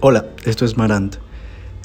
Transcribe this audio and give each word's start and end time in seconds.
Hola, 0.00 0.26
esto 0.44 0.64
es 0.64 0.76
Marant. 0.76 1.16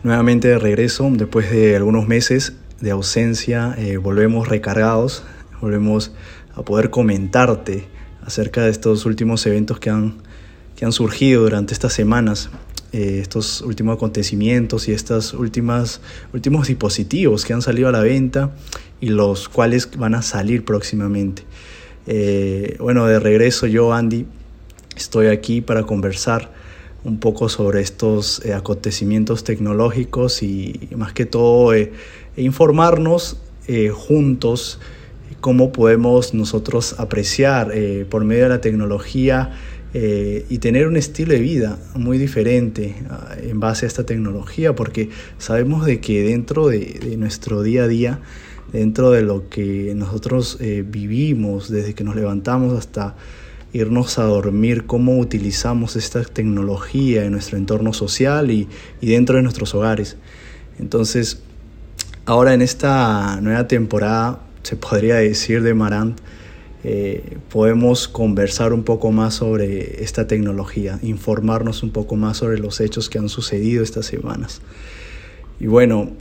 Nuevamente 0.04 0.47
de 0.47 0.60
regreso, 0.60 1.10
después 1.12 1.50
de 1.50 1.75
algunos 1.75 2.07
meses 2.07 2.54
de 2.79 2.91
ausencia, 2.91 3.73
eh, 3.79 3.97
volvemos 3.97 4.47
recargados, 4.47 5.23
volvemos 5.61 6.11
a 6.54 6.61
poder 6.61 6.91
comentarte 6.91 7.88
acerca 8.23 8.61
de 8.61 8.70
estos 8.70 9.07
últimos 9.07 9.43
eventos 9.47 9.79
que 9.79 9.89
han, 9.89 10.18
que 10.75 10.86
han 10.86 10.91
surgido 10.91 11.41
durante 11.41 11.73
estas 11.73 11.93
semanas, 11.93 12.52
eh, 12.91 13.18
estos 13.20 13.61
últimos 13.61 13.96
acontecimientos 13.96 14.88
y 14.88 14.91
estos 14.91 15.34
últimos 15.34 16.00
dispositivos 16.68 17.45
que 17.45 17.54
han 17.54 17.64
salido 17.64 17.89
a 17.89 17.91
la 17.91 18.02
venta 18.02 18.52
y 19.02 19.07
los 19.07 19.50
cuales 19.50 19.89
van 19.98 20.14
a 20.14 20.21
salir 20.21 20.64
próximamente. 20.65 21.45
Eh, 22.06 22.78
bueno, 22.79 23.07
de 23.07 23.20
regreso 23.20 23.65
yo, 23.65 23.92
Andy, 23.92 24.28
estoy 24.95 25.28
aquí 25.28 25.61
para 25.61 25.82
conversar 25.82 26.61
un 27.04 27.20
poco 27.20 27.50
sobre 27.50 27.82
estos 27.82 28.43
eh, 28.46 28.54
acontecimientos 28.54 29.43
tecnológicos 29.43 30.42
y 30.43 30.89
más 30.96 31.14
que 31.14 31.26
todo 31.26 31.74
eh, 31.74 31.92
informarnos 32.38 33.38
eh, 33.67 33.89
juntos 33.89 34.80
cómo 35.42 35.72
podemos 35.73 36.34
nosotros 36.34 36.95
apreciar 37.00 37.73
por 38.09 38.23
medio 38.23 38.44
de 38.44 38.50
la 38.50 38.62
tecnología 38.62 39.52
y 39.94 40.58
tener 40.59 40.88
un 40.88 40.95
estilo 40.95 41.34
de 41.34 41.39
vida 41.39 41.78
muy 41.95 42.17
diferente 42.17 42.95
ah, 43.09 43.36
en 43.42 43.59
base 43.59 43.86
a 43.86 43.88
esta 43.88 44.06
tecnología, 44.06 44.73
porque 44.73 45.09
sabemos 45.40 45.86
de 45.86 46.00
que 46.00 46.23
dentro 46.23 46.70
de 46.70 47.16
nuestro 47.17 47.62
día 47.62 47.84
a 47.84 47.88
día, 47.90 48.22
dentro 48.72 49.12
de 49.12 49.22
lo 49.23 49.50
que 49.50 49.94
nosotros 49.95 50.59
vivimos, 50.59 51.70
desde 51.70 51.94
que 51.94 52.06
nos 52.06 52.16
levantamos 52.16 52.78
hasta 52.78 53.16
irnos 53.74 54.20
a 54.20 54.24
dormir, 54.24 54.86
cómo 54.86 55.18
utilizamos 55.18 55.96
esta 55.96 56.24
tecnología 56.24 57.26
en 57.26 57.32
nuestro 57.32 57.58
entorno 57.58 57.92
social 57.92 58.52
y, 58.52 58.70
dentro 59.02 59.38
de 59.38 59.42
nuestros 59.42 59.74
hogares. 59.74 60.16
Entonces, 60.80 61.42
ahora 62.26 62.54
en 62.54 62.62
esta 62.62 63.40
nueva 63.42 63.68
temporada, 63.68 64.40
se 64.62 64.76
podría 64.78 65.16
decir 65.16 65.64
de 65.64 65.74
Marant, 65.74 66.20
eh, 66.86 67.38
podemos 67.50 68.08
conversar 68.08 68.74
un 68.74 68.84
poco 68.84 69.12
más 69.12 69.36
sobre 69.36 70.04
esta 70.04 70.28
tecnología, 70.28 71.00
informarnos 71.02 71.82
un 71.82 71.92
poco 71.92 72.16
más 72.16 72.38
sobre 72.38 72.60
los 72.60 72.80
hechos 72.80 73.10
que 73.10 73.18
han 73.18 73.30
sucedido 73.30 73.84
estas 73.84 74.06
semanas. 74.06 74.62
Y 75.60 75.66
bueno, 75.66 76.12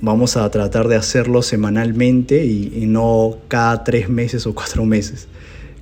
vamos 0.00 0.36
a 0.36 0.48
tratar 0.50 0.86
de 0.86 0.96
hacerlo 0.96 1.42
semanalmente 1.42 2.44
y 2.44 2.84
no 2.86 3.38
cada 3.48 3.82
tres 3.82 4.08
meses 4.08 4.46
o 4.46 4.54
cuatro 4.54 4.84
meses 4.84 5.26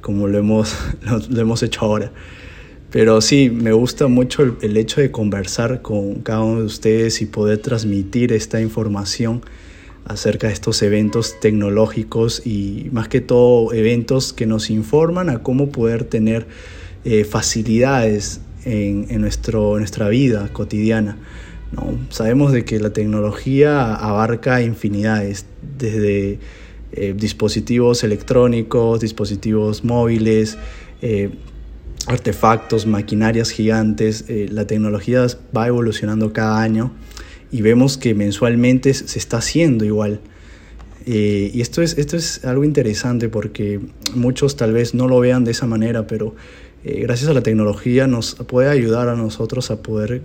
como 0.04 0.28
lo 0.28 0.36
hemos, 0.36 0.76
lo, 1.30 1.40
hemos 1.40 1.62
hecho 1.62 1.80
ahora. 1.80 2.12
Pero 2.90 3.22
sí, 3.22 3.48
me 3.48 3.72
gusta 3.72 4.06
mucho 4.06 4.56
el, 4.60 4.76
hecho 4.76 5.00
de 5.00 5.10
conversar 5.10 5.80
con 5.80 6.16
cada 6.16 6.42
uno 6.42 6.60
de 6.60 6.66
ustedes 6.66 7.22
y 7.22 7.26
poder 7.26 7.58
transmitir 7.58 8.30
esta 8.32 8.60
información 8.60 9.40
acerca 10.04 10.48
de 10.48 10.52
estos 10.52 10.82
eventos 10.82 11.40
tecnológicos 11.40 12.46
y 12.46 12.90
más 12.92 13.08
que 13.08 13.22
todo 13.22 13.72
eventos 13.72 14.34
que 14.34 14.44
nos 14.46 14.68
informan 14.68 15.30
a 15.30 15.42
cómo 15.42 15.70
poder 15.70 16.04
tener 16.04 16.46
eh, 17.06 17.24
facilidades 17.24 18.42
en, 18.66 19.06
en, 19.08 19.22
nuestro, 19.22 19.78
nuestra 19.78 20.10
vida 20.10 20.50
cotidiana. 20.52 21.16
¿no? 21.72 21.98
Sabemos 22.10 22.52
de 22.52 22.66
que 22.66 22.78
la 22.78 22.92
tecnología 22.92 23.94
abarca 23.94 24.60
infinidades, 24.60 25.46
desde 25.78 26.38
eh, 26.96 27.12
dispositivos 27.16 28.04
electrónicos, 28.04 29.00
dispositivos 29.00 29.82
móviles, 29.82 30.56
eh, 31.02 31.30
artefactos, 32.06 32.86
maquinarias 32.86 33.50
gigantes. 33.50 34.26
Eh, 34.28 34.48
la 34.48 34.66
tecnología 34.68 35.26
va 35.56 35.66
evolucionando 35.66 36.32
cada 36.32 36.62
año 36.62 36.92
y 37.50 37.62
vemos 37.62 37.98
que 37.98 38.14
mensualmente 38.14 38.94
se 38.94 39.18
está 39.18 39.38
haciendo 39.38 39.84
igual. 39.84 40.20
y 41.06 41.60
esto 41.60 41.82
es, 41.82 41.98
esto 41.98 42.16
es 42.16 42.44
algo 42.46 42.64
interesante 42.64 43.28
porque 43.28 43.78
muchos 44.14 44.56
tal 44.56 44.72
vez 44.72 44.94
no 44.94 45.06
lo 45.06 45.20
vean 45.20 45.44
de 45.44 45.50
esa 45.50 45.66
manera, 45.66 46.06
pero 46.06 46.34
gracias 46.82 47.28
a 47.28 47.34
la 47.34 47.42
tecnología 47.42 48.06
nos 48.06 48.36
puede 48.36 48.70
ayudar 48.70 49.08
a 49.08 49.14
nosotros 49.14 49.70
a 49.70 49.82
poder 49.82 50.22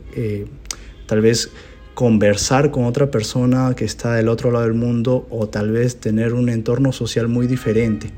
tal 1.05 1.19
vez 1.19 1.51
conversar 1.99 2.71
con 2.71 2.85
otra 2.85 3.11
persona 3.11 3.73
que 3.75 3.83
está 3.83 4.13
del 4.13 4.29
otro 4.29 4.51
lado 4.51 4.63
del 4.63 4.73
mundo 4.73 5.27
o 5.29 5.49
tal 5.49 5.69
vez 5.73 5.97
tener 5.97 6.33
un 6.33 6.47
entorno 6.47 6.93
social 6.93 7.27
muy 7.27 7.45
diferente. 7.45 8.11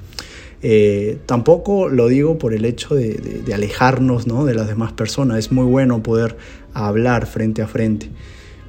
Eh, 0.62 1.18
tampoco 1.26 1.90
lo 1.90 2.08
digo 2.08 2.38
por 2.38 2.54
el 2.54 2.66
hecho 2.66 2.94
de, 2.94 3.44
alejarnos 3.52 4.28
¿no? 4.28 4.46
de 4.46 4.54
las 4.54 4.68
demás 4.68 4.92
personas, 4.92 5.40
es 5.40 5.52
muy 5.52 5.66
bueno 5.66 6.04
poder 6.04 6.38
hablar 6.76 7.26
frente 7.26 7.64
a 7.64 7.68
frente, 7.68 8.12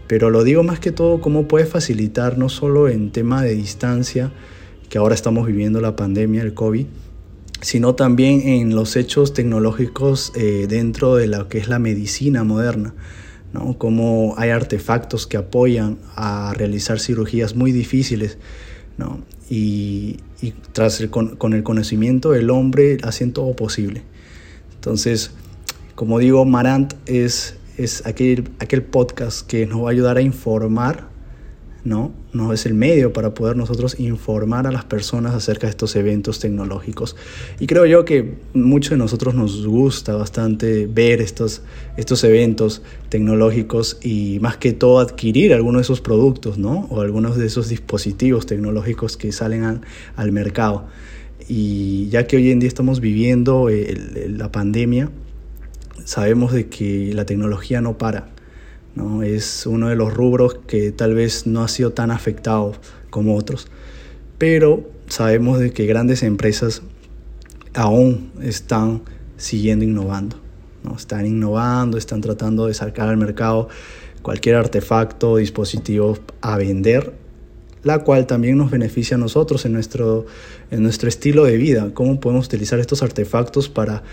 pero 0.07 0.31
lo 0.31 0.45
digo 0.45 0.63
más 0.63 0.81
que 0.81 0.93
todo 0.93 1.21
cómo 1.21 1.47
puede 1.47 1.67
facilitar 1.67 2.39
no 2.39 2.49
solo 2.49 2.89
en 2.89 3.13
tema 3.13 3.43
de 3.43 3.55
distancia, 3.55 4.33
que 4.89 4.97
ahora 4.97 5.15
estamos 5.15 5.47
viviendo 5.47 5.83
la 5.83 5.95
pandemia, 5.95 6.41
el 6.41 6.55
COVID, 6.55 6.87
sino 7.61 7.95
también 7.97 8.49
en 8.49 8.75
los 8.75 8.97
hechos 8.97 9.35
tecnológicos 9.35 10.33
eh, 10.37 10.65
dentro 10.71 11.17
de 11.17 11.27
lo 11.27 11.51
que 11.51 11.59
es 11.59 11.69
la 11.69 11.79
medicina 11.79 12.45
moderna. 12.45 12.95
¿No? 13.53 13.77
Cómo 13.79 14.35
hay 14.37 14.51
artefactos 14.51 15.27
que 15.27 15.37
apoyan 15.37 15.99
a 16.17 16.55
realizar 16.57 17.01
cirugías 17.01 17.55
muy 17.55 17.73
difíciles, 17.73 18.39
Y, 19.51 20.19
tras 20.73 21.01
el, 21.01 21.11
con, 21.11 21.53
el 21.53 21.63
conocimiento 21.63 22.31
del 22.33 22.51
hombre 22.51 22.99
hacen 23.03 23.33
todo 23.33 23.55
posible. 23.55 24.03
Entonces, 24.75 25.33
como 25.95 26.19
digo, 26.19 26.45
Marant 26.45 26.95
es, 27.07 27.57
es 27.77 28.07
aquel, 28.07 28.49
aquel 28.59 28.83
podcast 28.83 29.47
que 29.47 29.67
nos 29.67 29.83
va 29.83 29.89
a 29.89 29.91
ayudar 29.91 30.17
a 30.17 30.23
informar 30.23 31.12
¿no? 31.85 32.13
No 32.33 32.53
es 32.53 32.65
el 32.67 32.75
medio 32.75 33.13
para 33.13 33.35
poder 33.35 33.57
nosotros 33.57 33.99
informar 33.99 34.67
a 34.67 34.73
las 34.73 34.85
personas 34.85 35.35
acerca 35.35 35.67
de 35.67 35.71
estos 35.71 35.97
eventos 35.97 36.39
tecnológicos. 36.39 37.17
Y 37.59 37.67
creo 37.67 37.87
yo 37.87 38.05
que 38.05 38.35
muchos 38.55 38.91
de 38.91 38.97
nosotros 38.99 39.35
nos 39.35 39.67
gusta 39.67 40.15
bastante 40.15 40.87
ver 40.87 41.21
estos, 41.21 41.63
estos 41.97 42.23
eventos 42.25 42.83
tecnológicos 43.09 43.99
y 44.03 44.39
más 44.41 44.57
que 44.57 44.73
todo 44.73 45.01
adquirir 45.01 45.53
algunos 45.53 45.81
de 45.81 45.83
esos 45.83 46.01
productos, 46.01 46.57
¿no? 46.57 46.87
O 46.91 47.01
algunos 47.01 47.37
de 47.37 47.47
esos 47.47 47.69
dispositivos 47.69 48.47
tecnológicos 48.47 49.17
que 49.17 49.33
salen 49.33 49.81
al, 50.17 50.33
mercado. 50.33 50.87
Y 51.49 52.09
ya 52.09 52.27
que 52.27 52.37
hoy 52.37 52.51
en 52.51 52.61
día 52.61 52.69
estamos 52.69 53.01
viviendo 53.01 53.69
la 54.29 54.53
pandemia, 54.53 55.11
sabemos 56.05 56.53
de 56.53 56.69
que 56.69 57.13
la 57.13 57.27
tecnología 57.27 57.81
no 57.81 57.99
para 57.99 58.32
¿no? 58.95 59.23
Es 59.23 59.67
uno 59.67 59.89
de 59.89 59.97
los 59.97 60.13
rubros 60.13 60.59
que 60.67 60.93
tal 60.93 61.15
vez 61.15 61.47
no 61.47 61.63
ha 61.63 61.69
sido 61.69 61.93
tan 61.93 62.11
afectado 62.11 62.75
como 63.11 63.37
otros, 63.37 63.69
pero 64.39 64.89
sabemos 65.09 65.59
de 65.59 65.73
que 65.73 65.87
grandes 65.87 66.23
empresas 66.23 66.83
aún 67.75 68.33
están 68.43 69.03
siguiendo 69.37 69.85
innovando, 69.85 70.37
¿no? 70.83 70.97
Están 70.97 71.27
innovando, 71.27 71.99
están 71.99 72.21
tratando 72.21 72.67
de 72.67 72.75
sacar 72.75 73.09
al 73.09 73.17
mercado 73.17 73.69
cualquier 74.23 74.57
artefacto 74.57 75.33
o 75.33 75.37
dispositivo 75.37 76.19
a 76.41 76.57
vender, 76.57 77.13
la 77.83 78.05
cual 78.05 78.27
también 78.27 78.57
nos 78.57 78.71
beneficia 78.71 79.17
a 79.17 79.19
nosotros 79.19 79.65
en 79.65 79.73
nuestro, 79.73 80.27
en 80.71 80.83
nuestro 80.83 81.09
estilo 81.09 81.45
de 81.45 81.57
vida, 81.57 81.91
cómo 81.93 82.21
podemos 82.21 82.47
utilizar 82.47 82.79
estos 82.79 83.03
artefactos 83.03 83.69
para 83.69 84.05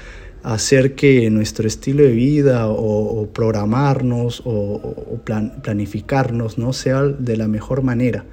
hacer 0.43 0.95
que 0.95 1.29
nuestro 1.29 1.67
estilo 1.67 2.03
de 2.03 2.11
vida 2.11 2.67
o, 2.67 3.27
programarnos 3.33 4.41
o, 4.45 5.19
planificarnos 5.23 6.57
¿no? 6.57 6.73
sea 6.73 7.03
de 7.03 7.37
la 7.37 7.47
mejor 7.47 7.83
manera. 7.83 8.25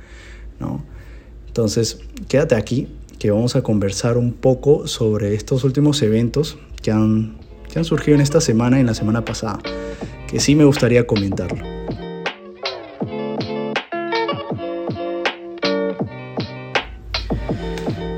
¿no? 0.61 0.85
Entonces, 1.47 2.01
quédate 2.29 2.55
aquí, 2.55 2.89
que 3.19 3.31
vamos 3.31 3.57
a 3.57 3.63
conversar 3.63 4.19
un 4.19 4.33
poco 4.33 4.87
sobre 4.87 5.35
estos 5.35 5.65
últimos 5.65 6.03
eventos 6.03 6.59
que 6.83 6.91
han, 6.91 7.39
que 7.73 7.79
han 7.79 7.85
surgido 7.85 8.15
en 8.15 8.21
esta 8.21 8.41
semana 8.41 8.77
y 8.77 8.81
en 8.81 8.87
la 8.87 8.95
semana 8.95 9.25
pasada, 9.25 9.59
que 10.29 10.39
sí 10.39 10.55
me 10.55 10.65
gustaría 10.65 11.07
comentarlo. 11.07 11.65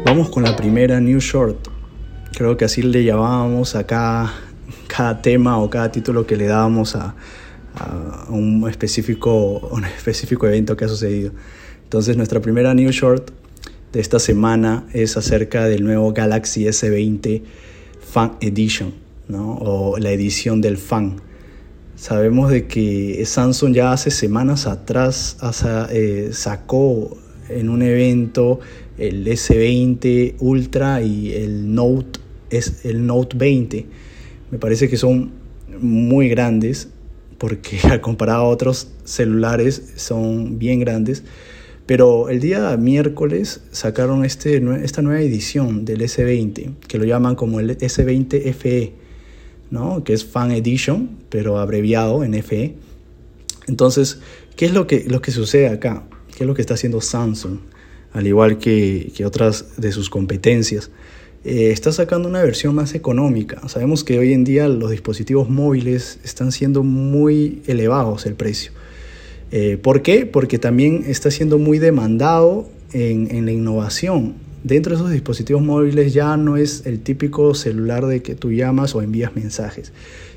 Vamos 0.04 0.30
con 0.30 0.42
la 0.42 0.56
primera 0.56 1.00
New 1.00 1.20
Short 1.20 1.77
Creo 2.38 2.56
que 2.56 2.64
así 2.64 2.82
le 2.82 3.02
llamábamos 3.02 3.74
a 3.74 3.84
cada, 3.84 4.32
tema 5.22 5.58
o 5.58 5.68
cada 5.68 5.90
título 5.90 6.24
que 6.24 6.36
le 6.36 6.46
dábamos 6.46 6.94
a, 6.94 7.16
un, 8.28 8.64
específico, 8.70 9.58
un 9.72 9.84
específico 9.84 10.46
evento 10.46 10.76
que 10.76 10.84
ha 10.84 10.88
sucedido. 10.88 11.32
Entonces 11.82 12.16
nuestra 12.16 12.40
primera 12.40 12.74
news 12.74 12.94
short 12.94 13.32
de 13.92 13.98
esta 13.98 14.20
semana 14.20 14.86
es 14.92 15.16
acerca 15.16 15.64
del 15.64 15.82
nuevo 15.82 16.12
Galaxy 16.12 16.66
S20 16.66 17.42
Fan 18.08 18.36
Edition, 18.40 18.94
¿no? 19.26 19.58
o 19.60 19.98
la 19.98 20.12
edición 20.12 20.60
del 20.60 20.76
fan. 20.76 21.20
Sabemos 21.96 22.52
de 22.52 22.68
que 22.68 23.20
Samsung 23.26 23.74
ya 23.74 23.90
hace 23.90 24.12
semanas 24.12 24.68
atrás 24.68 25.38
eh, 25.90 26.28
sacó 26.30 27.16
en 27.48 27.68
un 27.68 27.82
evento 27.82 28.60
el 28.96 29.26
S20 29.26 30.36
Ultra 30.38 31.02
y 31.02 31.32
el 31.32 31.74
Note 31.74 32.27
es 32.50 32.84
el 32.84 33.06
Note 33.06 33.36
20. 33.36 33.86
Me 34.50 34.58
parece 34.58 34.88
que 34.88 34.96
son 34.96 35.32
muy 35.80 36.28
grandes, 36.28 36.88
porque 37.38 37.78
comparado 38.02 38.42
a 38.42 38.48
otros 38.48 38.88
celulares 39.04 39.94
son 39.96 40.58
bien 40.58 40.80
grandes. 40.80 41.24
Pero 41.88 42.28
el 42.28 42.40
día 42.40 42.76
miércoles 42.76 43.62
sacaron 43.70 44.22
este, 44.22 44.62
esta 44.84 45.00
nueva 45.00 45.22
edición 45.22 45.86
del 45.86 46.02
S20, 46.02 46.74
que 46.86 46.98
lo 46.98 47.06
llaman 47.06 47.34
como 47.34 47.60
el 47.60 47.78
S20 47.78 48.52
FE, 48.52 48.92
¿no? 49.70 50.04
que 50.04 50.12
es 50.12 50.22
Fan 50.22 50.50
Edition, 50.50 51.08
pero 51.30 51.58
abreviado 51.58 52.24
en 52.24 52.34
FE. 52.42 52.74
Entonces, 53.68 54.20
¿qué 54.54 54.66
es 54.66 54.74
lo 54.74 54.86
que, 54.86 55.04
lo 55.08 55.22
que 55.22 55.30
sucede 55.30 55.68
acá? 55.68 56.04
¿Qué 56.36 56.44
es 56.44 56.46
lo 56.46 56.52
que 56.52 56.60
está 56.60 56.74
haciendo 56.74 57.00
Samsung? 57.00 57.60
Al 58.12 58.26
igual 58.26 58.58
que, 58.58 59.10
que 59.16 59.24
otras 59.24 59.78
de 59.78 59.90
sus 59.90 60.10
competencias. 60.10 60.90
Eh, 61.44 61.70
está 61.70 61.92
sacando 61.92 62.28
una 62.28 62.42
versión 62.42 62.74
más 62.74 62.94
económica. 62.94 63.66
Sabemos 63.68 64.02
que 64.02 64.18
hoy 64.18 64.32
en 64.32 64.42
día 64.44 64.66
los 64.68 64.90
dispositivos 64.90 65.48
móviles 65.48 66.18
están 66.24 66.50
siendo 66.50 66.82
muy 66.82 67.62
elevados 67.66 68.26
el 68.26 68.34
precio. 68.34 68.72
Eh, 69.52 69.78
¿Por 69.80 70.02
qué? 70.02 70.26
Porque 70.26 70.58
también 70.58 71.04
está 71.06 71.30
siendo 71.30 71.58
muy 71.58 71.78
demandado 71.78 72.68
en, 72.92 73.46
la 73.46 73.52
innovación. 73.52 74.34
Dentro 74.64 74.90
de 74.90 74.96
esos 74.96 75.12
dispositivos 75.12 75.62
móviles 75.62 76.12
ya 76.12 76.36
no 76.36 76.56
es 76.56 76.84
el 76.86 77.00
típico 77.00 77.54
celular 77.54 78.06
de 78.06 78.20
que 78.20 78.34
tú 78.34 78.50
llamas 78.50 78.94
o 78.94 79.02
envías 79.02 79.36
mensajes, 79.36 79.92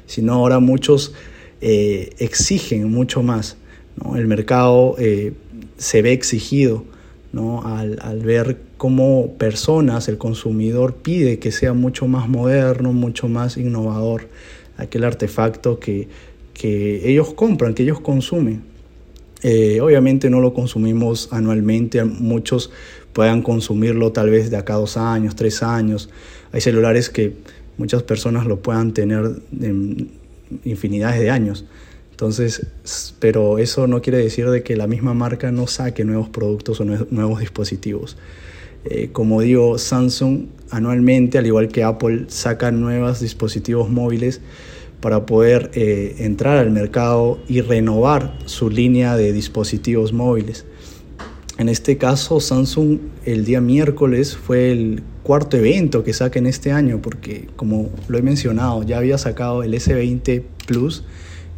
sino 0.06 0.34
ahora 0.34 0.60
muchos 0.60 1.14
eh, 1.62 2.12
exigen 2.20 2.90
mucho 2.92 3.24
más. 3.24 3.58
El 4.16 4.28
mercado 4.28 4.96
se 5.78 6.02
ve 6.02 6.14
exigido 6.14 6.86
¿no? 7.34 7.66
al, 7.66 7.98
al 8.02 8.20
ver 8.20 8.58
cómo 8.78 9.34
personas, 9.38 10.08
el 10.08 10.18
consumidor 10.18 10.96
pide 10.96 11.40
que 11.40 11.52
sea 11.52 11.74
mucho 11.74 12.08
más 12.08 12.28
moderno, 12.28 12.94
mucho 12.94 13.28
más 13.28 13.58
innovador 13.58 14.28
aquel 14.78 15.04
artefacto 15.04 15.80
que, 15.80 16.08
que 16.54 17.10
ellos 17.10 17.34
compran, 17.34 17.74
que 17.74 17.84
ellos 17.84 18.00
consumen. 18.00 18.64
Eh, 19.44 19.82
obviamente 19.82 20.30
no 20.30 20.40
lo 20.40 20.54
consumimos 20.54 21.30
anualmente, 21.32 22.04
muchos 22.04 22.72
puedan 23.14 23.42
consumirlo 23.42 24.12
tal 24.12 24.30
vez 24.30 24.52
de 24.52 24.58
acá 24.58 24.76
dos 24.76 24.98
años, 24.98 25.36
tres 25.36 25.64
años. 25.64 26.10
Hay 26.52 26.62
celulares 26.62 27.10
que 27.10 27.34
muchas 27.78 28.04
personas 28.04 28.46
lo 28.46 28.60
puedan 28.62 28.94
tener 28.94 29.42
en 29.60 30.12
infinidades 30.64 31.20
de 31.20 31.30
años. 31.30 31.66
Entonces, 32.22 32.68
pero 33.18 33.58
eso 33.58 33.88
no 33.88 34.04
quiere 34.04 34.20
decir 34.20 34.48
de 34.52 34.62
que 34.62 34.76
la 34.76 34.86
misma 34.86 35.16
marca 35.16 35.52
no 35.52 35.66
saque 35.66 36.06
nuevos 36.06 36.30
productos 36.30 36.80
o 36.80 36.86
nuevos 36.86 37.40
dispositivos. 37.40 38.16
Eh, 38.86 39.10
como 39.12 39.42
digo, 39.42 39.80
Samsung 39.80 40.46
anualmente, 40.70 41.40
al 41.40 41.48
igual 41.48 41.70
que 41.70 41.84
Apple, 41.84 42.26
saca 42.28 42.70
nuevos 42.70 43.22
dispositivos 43.22 43.90
móviles 43.90 44.40
para 45.00 45.26
poder 45.26 45.72
eh, 45.74 46.18
entrar 46.20 46.60
al 46.60 46.70
mercado 46.70 47.40
y 47.48 47.62
renovar 47.62 48.38
su 48.46 48.70
línea 48.70 49.18
de 49.18 49.34
dispositivos 49.34 50.14
móviles. 50.14 50.66
En 51.58 51.70
este 51.70 51.98
caso, 51.98 52.40
Samsung 52.40 53.00
el 53.26 53.46
día 53.46 53.62
miércoles 53.62 54.38
fue 54.38 54.72
el 54.72 55.02
cuarto 55.24 55.58
evento 55.58 56.04
que 56.04 56.14
saca 56.14 56.38
en 56.38 56.46
este 56.46 56.72
año, 56.72 57.02
porque 57.02 57.48
como 57.56 57.90
lo 58.08 58.20
he 58.20 58.22
mencionado, 58.22 58.84
ya 58.84 59.00
había 59.00 59.18
sacado 59.18 59.64
el 59.64 59.74
S20 59.74 60.44
Plus, 60.68 61.04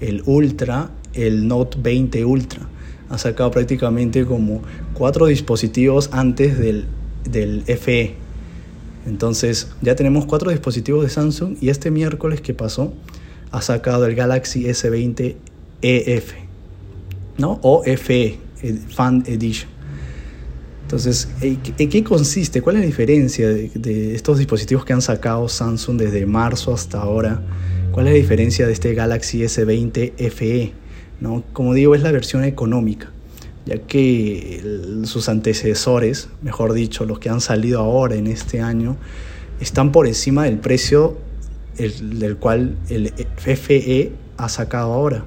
el 0.07 0.23
Ultra, 0.25 0.91
el 1.13 1.47
Note 1.47 1.77
20 1.81 2.25
Ultra. 2.25 2.67
Ha 3.09 3.17
sacado 3.17 3.51
prácticamente 3.51 4.25
como 4.25 4.61
cuatro 4.93 5.27
dispositivos 5.27 6.09
antes 6.11 6.57
del 6.57 6.85
del 7.29 7.63
FE. 7.63 8.15
Entonces 9.05 9.69
ya 9.81 9.95
tenemos 9.95 10.25
cuatro 10.25 10.51
dispositivos 10.51 11.03
de 11.03 11.09
Samsung 11.09 11.57
y 11.59 11.69
este 11.69 11.91
miércoles 11.91 12.41
que 12.41 12.53
pasó 12.53 12.93
ha 13.51 13.61
sacado 13.61 14.05
el 14.05 14.15
Galaxy 14.15 14.63
S20 14.63 15.35
EF, 15.81 16.33
¿no? 17.37 17.59
O 17.61 17.83
FE, 17.83 18.39
Fan 18.89 19.23
Edition. 19.27 19.69
Entonces, 20.83 21.27
¿en 21.41 21.89
qué 21.89 22.03
consiste? 22.03 22.61
¿Cuál 22.61 22.77
es 22.77 22.81
la 22.81 22.85
diferencia 22.85 23.49
de, 23.49 23.69
de, 23.73 24.15
estos 24.15 24.37
dispositivos 24.37 24.85
que 24.85 24.93
han 24.93 25.01
sacado 25.01 25.47
Samsung 25.49 25.97
desde 25.97 26.25
marzo 26.25 26.73
hasta 26.73 27.01
ahora? 27.01 27.41
¿Cuál 27.93 28.07
es 28.07 28.13
la 28.13 28.17
diferencia 28.17 28.67
de 28.67 28.73
este 28.73 28.93
Galaxy 28.93 29.43
S20 29.43 30.29
FE? 30.29 30.73
¿no? 31.21 31.43
Como 31.53 31.73
digo, 31.73 31.95
es 31.95 32.01
la 32.01 32.11
versión 32.11 32.43
económica 32.43 33.13
ya 33.65 33.77
que 33.77 34.61
sus 35.05 35.29
antecesores, 35.29 36.29
mejor 36.41 36.73
dicho, 36.73 37.05
los 37.05 37.19
que 37.19 37.29
han 37.29 37.41
salido 37.41 37.79
ahora 37.79 38.15
en 38.15 38.27
este 38.27 38.61
año, 38.61 38.97
están 39.59 39.91
por 39.91 40.07
encima 40.07 40.45
del 40.45 40.57
precio 40.57 41.17
del 41.77 42.37
cual 42.37 42.77
el 42.89 43.13
FE 43.37 44.11
ha 44.37 44.49
sacado 44.49 44.93
ahora. 44.93 45.25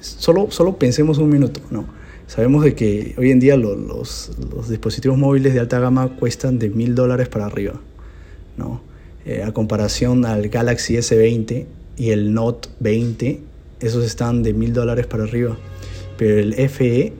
Solo, 0.00 0.50
solo 0.50 0.78
pensemos 0.78 1.18
un 1.18 1.30
minuto, 1.30 1.60
¿no? 1.70 1.86
Sabemos 2.26 2.64
de 2.64 2.74
que 2.74 3.14
hoy 3.18 3.30
en 3.30 3.40
día 3.40 3.56
los, 3.56 4.30
dispositivos 4.68 5.18
móviles 5.18 5.52
de 5.52 5.60
alta 5.60 5.78
gama 5.78 6.08
cuestan 6.16 6.58
de 6.58 6.70
mil 6.70 6.94
dólares 6.94 7.28
para 7.28 7.46
arriba, 7.46 7.80
¿no? 8.56 8.80
Eh, 9.26 9.42
a 9.42 9.52
comparación 9.52 10.24
al 10.26 10.48
Galaxy 10.48 10.94
S20 10.94 11.66
y 11.96 12.10
el 12.10 12.34
Note 12.34 12.68
20, 12.80 13.40
esos 13.80 14.04
están 14.04 14.42
de 14.42 14.52
mil 14.52 14.72
dólares 14.72 15.06
para 15.06 15.24
arriba 15.24 15.56
pero 16.16 16.38
el 16.38 16.54
FE 16.54 17.12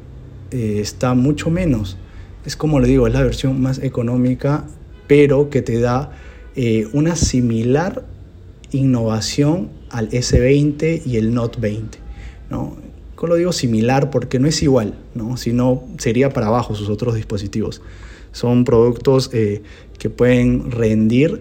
eh, 0.50 0.78
está 0.80 1.14
mucho 1.14 1.50
menos. 1.50 1.96
Es 2.44 2.56
como 2.56 2.80
le 2.80 2.88
digo, 2.88 3.06
es 3.06 3.12
la 3.12 3.22
versión 3.22 3.60
más 3.60 3.78
económica, 3.78 4.64
pero 5.06 5.50
que 5.50 5.62
te 5.62 5.80
da 5.80 6.12
eh, 6.56 6.88
una 6.92 7.16
similar 7.16 8.04
innovación 8.70 9.70
al 9.90 10.10
S20 10.10 11.02
y 11.06 11.16
el 11.16 11.32
Note 11.34 11.58
20. 11.60 11.98
¿no? 12.50 12.76
Lo 13.22 13.36
digo 13.36 13.52
similar 13.52 14.10
porque 14.10 14.38
no 14.38 14.46
es 14.46 14.62
igual, 14.62 14.98
¿no? 15.14 15.38
sino 15.38 15.84
sería 15.96 16.28
para 16.28 16.48
abajo 16.48 16.74
sus 16.74 16.90
otros 16.90 17.14
dispositivos. 17.14 17.80
Son 18.32 18.64
productos 18.64 19.30
eh, 19.32 19.62
que 19.98 20.10
pueden 20.10 20.70
rendir 20.70 21.40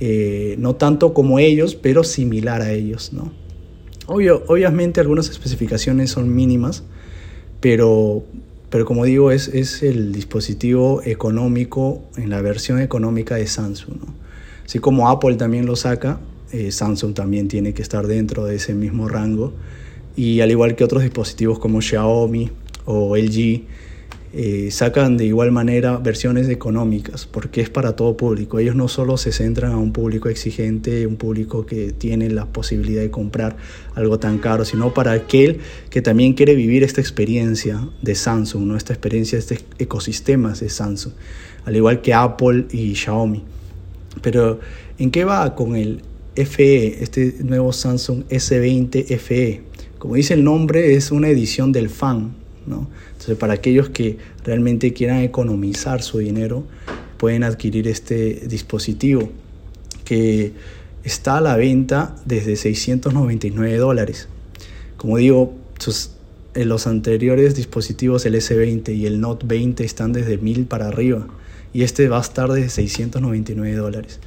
no 0.00 0.76
tanto 0.76 1.14
como 1.14 1.38
ellos, 1.38 1.74
pero 1.74 2.04
similar 2.04 2.62
a 2.62 2.72
ellos. 2.72 3.12
¿no? 3.12 3.32
Obvio, 4.06 4.44
obviamente 4.46 5.00
algunas 5.00 5.28
especificaciones 5.28 6.10
son 6.10 6.34
mínimas, 6.34 6.84
pero, 7.60 8.24
pero 8.70 8.84
como 8.84 9.04
digo, 9.04 9.32
es, 9.32 9.48
es 9.48 9.82
el 9.82 10.12
dispositivo 10.12 11.02
económico 11.04 12.02
en 12.16 12.30
la 12.30 12.40
versión 12.40 12.80
económica 12.80 13.34
de 13.34 13.46
Samsung. 13.46 13.98
Así 14.64 14.78
como 14.78 15.08
Apple 15.08 15.36
también 15.36 15.66
lo 15.66 15.76
saca, 15.76 16.20
eh, 16.52 16.70
Samsung 16.70 17.14
también 17.14 17.48
tiene 17.48 17.74
que 17.74 17.82
estar 17.82 18.06
dentro 18.06 18.44
de 18.44 18.56
ese 18.56 18.74
mismo 18.74 19.08
rango. 19.08 19.52
Y 20.16 20.40
al 20.40 20.50
igual 20.50 20.76
que 20.76 20.84
otros 20.84 21.02
dispositivos 21.02 21.58
como 21.58 21.80
Xiaomi 21.80 22.50
o 22.84 23.16
LG, 23.16 23.62
eh, 24.32 24.70
sacan 24.70 25.16
de 25.16 25.24
igual 25.24 25.52
manera 25.52 25.98
versiones 25.98 26.48
económicas, 26.48 27.26
porque 27.26 27.60
es 27.60 27.70
para 27.70 27.94
todo 27.94 28.16
público. 28.16 28.58
Ellos 28.58 28.74
no 28.74 28.88
solo 28.88 29.16
se 29.16 29.32
centran 29.32 29.72
a 29.72 29.76
un 29.76 29.92
público 29.92 30.28
exigente, 30.28 31.06
un 31.06 31.16
público 31.16 31.64
que 31.64 31.92
tiene 31.92 32.28
la 32.30 32.46
posibilidad 32.46 33.02
de 33.02 33.10
comprar 33.10 33.56
algo 33.94 34.18
tan 34.18 34.38
caro, 34.38 34.64
sino 34.64 34.92
para 34.92 35.12
aquel 35.12 35.58
que 35.90 36.02
también 36.02 36.34
quiere 36.34 36.54
vivir 36.54 36.82
esta 36.82 37.00
experiencia 37.00 37.88
de 38.02 38.14
Samsung, 38.14 38.66
¿no? 38.66 38.76
esta 38.76 38.92
experiencia, 38.92 39.38
este 39.38 39.60
ecosistema 39.78 40.52
de 40.52 40.68
Samsung, 40.68 41.12
al 41.64 41.76
igual 41.76 42.02
que 42.02 42.12
Apple 42.12 42.66
y 42.70 42.94
Xiaomi. 42.94 43.42
Pero, 44.22 44.60
¿en 44.98 45.10
qué 45.10 45.24
va 45.24 45.54
con 45.54 45.76
el 45.76 46.02
FE, 46.34 47.02
este 47.02 47.36
nuevo 47.40 47.72
Samsung 47.72 48.24
S20 48.28 49.16
FE? 49.18 49.62
Como 49.98 50.14
dice 50.14 50.34
el 50.34 50.44
nombre, 50.44 50.94
es 50.94 51.10
una 51.10 51.28
edición 51.28 51.72
del 51.72 51.88
fan, 51.88 52.34
para 53.34 53.54
aquellos 53.54 53.88
que 53.88 54.18
realmente 54.44 54.92
quieran 54.92 55.22
economizar 55.22 56.02
su 56.02 56.18
dinero, 56.18 56.64
pueden 57.16 57.42
adquirir 57.42 57.88
este 57.88 58.46
dispositivo 58.46 59.30
que 60.04 60.52
está 61.02 61.38
a 61.38 61.40
la 61.40 61.56
venta 61.56 62.14
desde 62.24 62.56
699 62.56 63.76
dólares. 63.76 64.28
Como 64.96 65.16
digo, 65.16 65.54
en 66.54 66.68
los 66.68 66.86
anteriores 66.86 67.54
dispositivos, 67.54 68.24
el 68.26 68.34
S20 68.34 68.94
y 68.94 69.06
el 69.06 69.20
Note 69.20 69.46
20 69.46 69.84
están 69.84 70.12
desde 70.12 70.38
1000 70.38 70.66
para 70.66 70.88
arriba 70.88 71.26
y 71.72 71.82
este 71.82 72.08
va 72.08 72.18
a 72.18 72.22
estar 72.22 72.50
desde 72.50 72.70
699 72.70 73.76
dólares. 73.76 74.20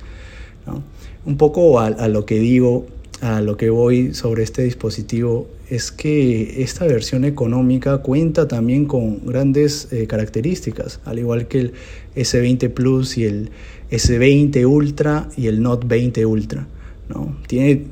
Un 1.25 1.37
poco 1.37 1.79
a 1.79 2.07
lo 2.07 2.25
que 2.25 2.39
digo, 2.39 2.85
a 3.21 3.41
lo 3.41 3.57
que 3.57 3.69
voy 3.69 4.13
sobre 4.13 4.43
este 4.43 4.63
dispositivo 4.63 5.49
es 5.69 5.91
que 5.91 6.63
esta 6.63 6.85
versión 6.85 7.25
económica 7.25 7.99
cuenta 7.99 8.47
también 8.47 8.85
con 8.85 9.25
grandes 9.25 9.89
eh, 9.91 10.07
características, 10.07 10.99
al 11.05 11.19
igual 11.19 11.47
que 11.47 11.59
el 11.59 11.73
S20 12.15 12.69
Plus 12.69 13.17
y 13.17 13.25
el 13.25 13.51
S20 13.91 14.65
Ultra 14.65 15.29
y 15.35 15.47
el 15.47 15.61
Note 15.61 15.85
20 15.87 16.25
Ultra. 16.25 16.67
¿no? 17.09 17.37
Tiene 17.47 17.83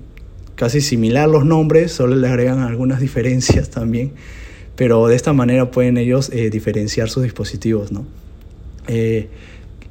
casi 0.55 0.81
similar 0.81 1.29
los 1.29 1.45
nombres, 1.45 1.91
solo 1.91 2.15
le 2.15 2.27
agregan 2.27 2.59
algunas 2.59 2.99
diferencias 3.01 3.69
también, 3.69 4.11
pero 4.75 5.07
de 5.07 5.15
esta 5.15 5.33
manera 5.33 5.71
pueden 5.71 5.97
ellos 5.97 6.29
eh, 6.33 6.49
diferenciar 6.49 7.09
sus 7.09 7.23
dispositivos. 7.23 7.91
¿no? 7.91 8.05
Eh, 8.87 9.27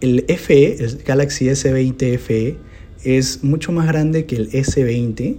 el 0.00 0.24
FE, 0.28 0.84
el 0.84 0.98
Galaxy 1.04 1.46
S20 1.46 2.18
FE, 2.18 2.56
es 3.04 3.44
mucho 3.44 3.72
más 3.72 3.86
grande 3.86 4.26
que 4.26 4.36
el 4.36 4.50
S20, 4.50 5.36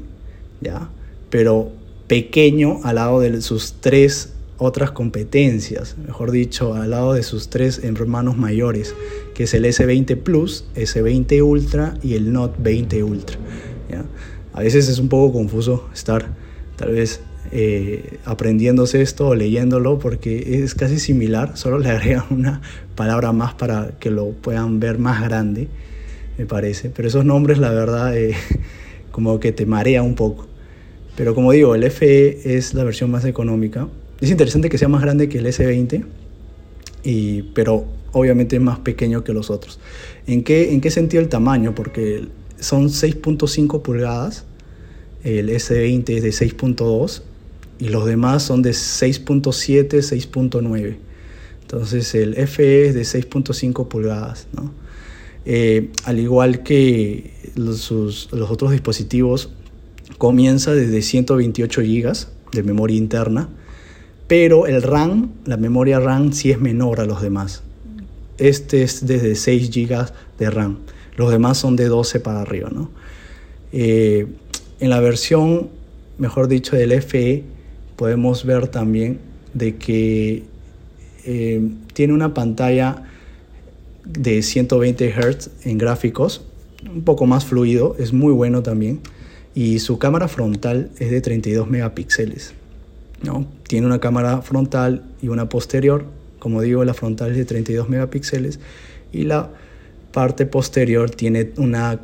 ¿ya? 0.61 0.89
pero 1.29 1.71
pequeño 2.07 2.79
al 2.83 2.95
lado 2.95 3.19
de 3.19 3.41
sus 3.41 3.75
tres 3.81 4.33
otras 4.57 4.91
competencias, 4.91 5.95
mejor 5.97 6.31
dicho, 6.31 6.73
al 6.73 6.89
lado 6.89 7.13
de 7.13 7.23
sus 7.23 7.49
tres 7.49 7.81
hermanos 7.83 8.37
mayores, 8.37 8.95
que 9.35 9.43
es 9.43 9.53
el 9.53 9.65
S20 9.65 10.17
Plus, 10.17 10.65
S20 10.75 11.43
Ultra 11.43 11.93
y 12.01 12.15
el 12.15 12.33
Note 12.33 12.55
20 12.59 13.03
Ultra. 13.03 13.37
A 14.53 14.61
veces 14.61 14.89
es 14.89 14.97
un 14.97 15.07
poco 15.07 15.33
confuso 15.33 15.87
estar 15.93 16.29
tal 16.77 16.91
vez 16.91 17.21
eh, 17.51 18.17
aprendiéndose 18.25 19.03
esto 19.03 19.27
o 19.27 19.35
leyéndolo 19.35 19.99
porque 19.99 20.63
es 20.63 20.73
casi 20.73 20.99
similar, 20.99 21.55
solo 21.55 21.77
le 21.77 21.89
agregan 21.91 22.25
una 22.31 22.61
palabra 22.95 23.31
más 23.33 23.53
para 23.53 23.91
que 23.99 24.09
lo 24.09 24.31
puedan 24.31 24.79
ver 24.79 24.97
más 24.97 25.21
grande, 25.23 25.67
me 26.37 26.45
parece. 26.45 26.89
Pero 26.89 27.07
esos 27.07 27.25
nombres, 27.25 27.57
la 27.57 27.71
verdad, 27.71 28.15
eh, 28.17 28.35
como 29.11 29.39
que 29.39 29.51
te 29.51 29.65
marea 29.65 30.03
un 30.03 30.15
poco. 30.15 30.47
Pero 31.15 31.33
como 31.33 31.51
digo, 31.51 31.75
el 31.75 31.89
FE 31.89 32.57
es 32.57 32.73
la 32.73 32.83
versión 32.83 33.09
más 33.09 33.25
económica. 33.25 33.87
Es 34.21 34.29
interesante 34.29 34.69
que 34.69 34.77
sea 34.77 34.87
más 34.87 35.01
grande 35.01 35.29
que 35.29 35.39
el 35.39 35.45
S20, 35.45 36.05
y, 37.03 37.43
pero 37.53 37.85
obviamente 38.11 38.55
es 38.55 38.61
más 38.61 38.79
pequeño 38.79 39.23
que 39.23 39.33
los 39.33 39.49
otros. 39.49 39.79
¿En 40.25 40.43
qué, 40.43 40.73
¿En 40.73 40.81
qué 40.81 40.91
sentido 40.91 41.21
el 41.21 41.29
tamaño? 41.29 41.73
Porque 41.75 42.27
son 42.59 42.89
6.5 42.89 43.81
pulgadas, 43.81 44.45
el 45.23 45.49
S20 45.49 46.09
es 46.09 46.23
de 46.23 46.29
6.2 46.29 47.21
y 47.79 47.89
los 47.89 48.05
demás 48.05 48.43
son 48.43 48.61
de 48.61 48.71
6.7, 48.71 49.89
6.9. 49.89 50.97
Entonces 51.61 52.15
el 52.15 52.35
FE 52.47 52.87
es 52.87 52.95
de 52.95 53.01
6.5 53.01 53.87
pulgadas. 53.87 54.47
¿no? 54.53 54.71
Eh, 55.49 55.91
al 56.03 56.19
igual 56.19 56.61
que 56.61 57.31
los, 57.55 57.89
otros 57.89 58.71
dispositivos, 58.71 59.49
comienza 60.17 60.73
desde 60.73 61.01
128 61.01 61.81
GB 61.83 62.13
de 62.51 62.63
memoria 62.63 62.97
interna, 62.97 63.47
pero 64.27 64.67
el 64.67 64.81
RAM, 64.81 65.31
la 65.45 65.55
memoria 65.55 66.01
RAM 66.01 66.33
sí 66.33 66.51
es 66.51 66.59
menor 66.59 66.99
a 66.99 67.05
los 67.05 67.21
demás. 67.21 67.63
Este 68.37 68.83
es 68.83 69.07
desde 69.07 69.35
6 69.35 69.71
GB 69.71 70.11
de 70.37 70.49
RAM. 70.49 70.79
Los 71.15 71.31
demás 71.31 71.57
son 71.57 71.77
de 71.77 71.85
12 71.85 72.19
para 72.19 72.41
arriba. 72.41 72.69
¿no? 72.69 72.91
Eh, 73.71 74.27
en 74.81 74.89
la 74.89 74.99
versión, 74.99 75.69
mejor 76.17 76.49
dicho, 76.49 76.75
del 76.75 76.91
FE, 77.01 77.45
podemos 77.95 78.43
ver 78.43 78.67
también 78.67 79.19
de 79.53 79.77
que 79.77 80.43
eh, 81.23 81.61
tiene 81.93 82.13
una 82.13 82.33
pantalla 82.33 83.05
de 84.07 84.41
120 84.41 85.11
Hz 85.11 85.49
en 85.63 85.77
gráficos, 85.77 86.45
un 86.91 87.03
poco 87.03 87.25
más 87.25 87.45
fluido, 87.45 87.95
es 87.99 88.13
muy 88.13 88.33
bueno 88.33 88.63
también. 88.63 89.01
Y 89.53 89.79
su 89.79 89.97
cámara 89.97 90.27
frontal 90.27 90.91
es 90.99 91.09
de 91.09 91.21
32 91.21 91.67
megapíxeles. 91.69 92.53
¿no? 93.23 93.47
Tiene 93.67 93.87
una 93.87 93.99
cámara 93.99 94.41
frontal 94.41 95.03
y 95.21 95.29
una 95.29 95.49
posterior. 95.49 96.05
Como 96.39 96.61
digo, 96.61 96.85
la 96.85 96.93
frontal 96.93 97.31
es 97.31 97.37
de 97.37 97.45
32 97.45 97.89
megapíxeles 97.89 98.59
y 99.11 99.23
la 99.23 99.49
parte 100.13 100.45
posterior 100.45 101.09
tiene 101.09 101.51
una, 101.57 101.99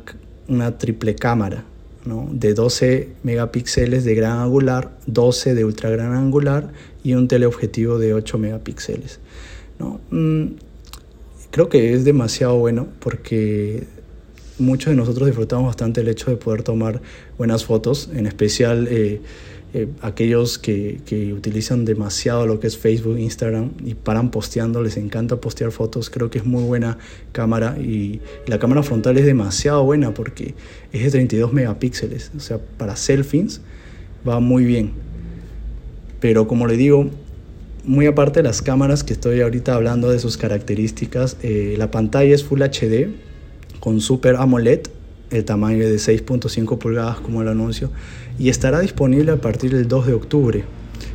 una 0.48 0.78
triple 0.78 1.14
cámara 1.14 1.64
¿no? 2.04 2.28
de 2.32 2.54
12 2.54 3.08
megapíxeles 3.22 4.04
de 4.04 4.14
gran 4.14 4.38
angular, 4.38 4.90
12 5.06 5.54
de 5.54 5.64
ultra 5.64 5.90
gran 5.90 6.14
angular 6.14 6.72
y 7.02 7.14
un 7.14 7.28
teleobjetivo 7.28 7.98
de 7.98 8.14
8 8.14 8.38
megapíxeles. 8.38 9.20
¿no? 9.78 10.00
Creo 11.54 11.68
que 11.68 11.94
es 11.94 12.04
demasiado 12.04 12.56
bueno 12.56 12.88
porque 12.98 13.84
muchos 14.58 14.90
de 14.90 14.96
nosotros 14.96 15.26
disfrutamos 15.26 15.66
bastante 15.66 16.00
el 16.00 16.08
hecho 16.08 16.32
de 16.32 16.36
poder 16.36 16.64
tomar 16.64 17.00
buenas 17.38 17.64
fotos, 17.64 18.10
en 18.12 18.26
especial 18.26 18.88
eh, 18.90 19.20
eh, 19.72 19.86
aquellos 20.00 20.58
que, 20.58 21.00
que, 21.06 21.32
utilizan 21.32 21.84
demasiado 21.84 22.44
lo 22.48 22.58
que 22.58 22.66
es 22.66 22.76
Facebook, 22.76 23.20
Instagram 23.20 23.70
y 23.84 23.94
paran 23.94 24.32
posteando, 24.32 24.82
les 24.82 24.96
encanta 24.96 25.36
postear 25.36 25.70
fotos, 25.70 26.10
creo 26.10 26.28
que 26.28 26.38
es 26.38 26.44
muy 26.44 26.64
buena 26.64 26.98
cámara 27.30 27.78
y 27.78 28.20
la 28.48 28.58
cámara 28.58 28.82
frontal 28.82 29.16
es 29.16 29.24
demasiado 29.24 29.84
buena 29.84 30.12
porque 30.12 30.56
es 30.92 31.04
de 31.04 31.10
32 31.10 31.52
megapíxeles, 31.52 32.32
o 32.36 32.40
sea, 32.40 32.58
para 32.58 32.96
selfies 32.96 33.60
va 34.28 34.40
muy 34.40 34.64
bien. 34.64 34.90
Pero 36.18 36.48
como 36.48 36.66
le 36.66 36.76
digo, 36.76 37.10
muy 37.84 38.06
aparte 38.06 38.40
de 38.40 38.44
las 38.44 38.62
cámaras 38.62 39.04
que 39.04 39.12
estoy 39.12 39.40
ahorita 39.40 39.74
hablando 39.74 40.10
de 40.10 40.18
sus 40.18 40.36
características, 40.36 41.36
eh, 41.42 41.74
la 41.78 41.90
pantalla 41.90 42.34
es 42.34 42.44
Full 42.44 42.62
HD 42.62 43.08
con 43.80 44.00
Super 44.00 44.36
AMOLED 44.36 44.80
el 45.30 45.44
tamaño 45.44 45.86
de 45.86 45.96
6.5 45.96 46.78
pulgadas 46.78 47.18
como 47.18 47.42
el 47.42 47.48
anuncio 47.48 47.90
y 48.38 48.48
estará 48.48 48.80
disponible 48.80 49.32
a 49.32 49.36
partir 49.36 49.74
del 49.74 49.88
2 49.88 50.06
de 50.06 50.14
octubre. 50.14 50.64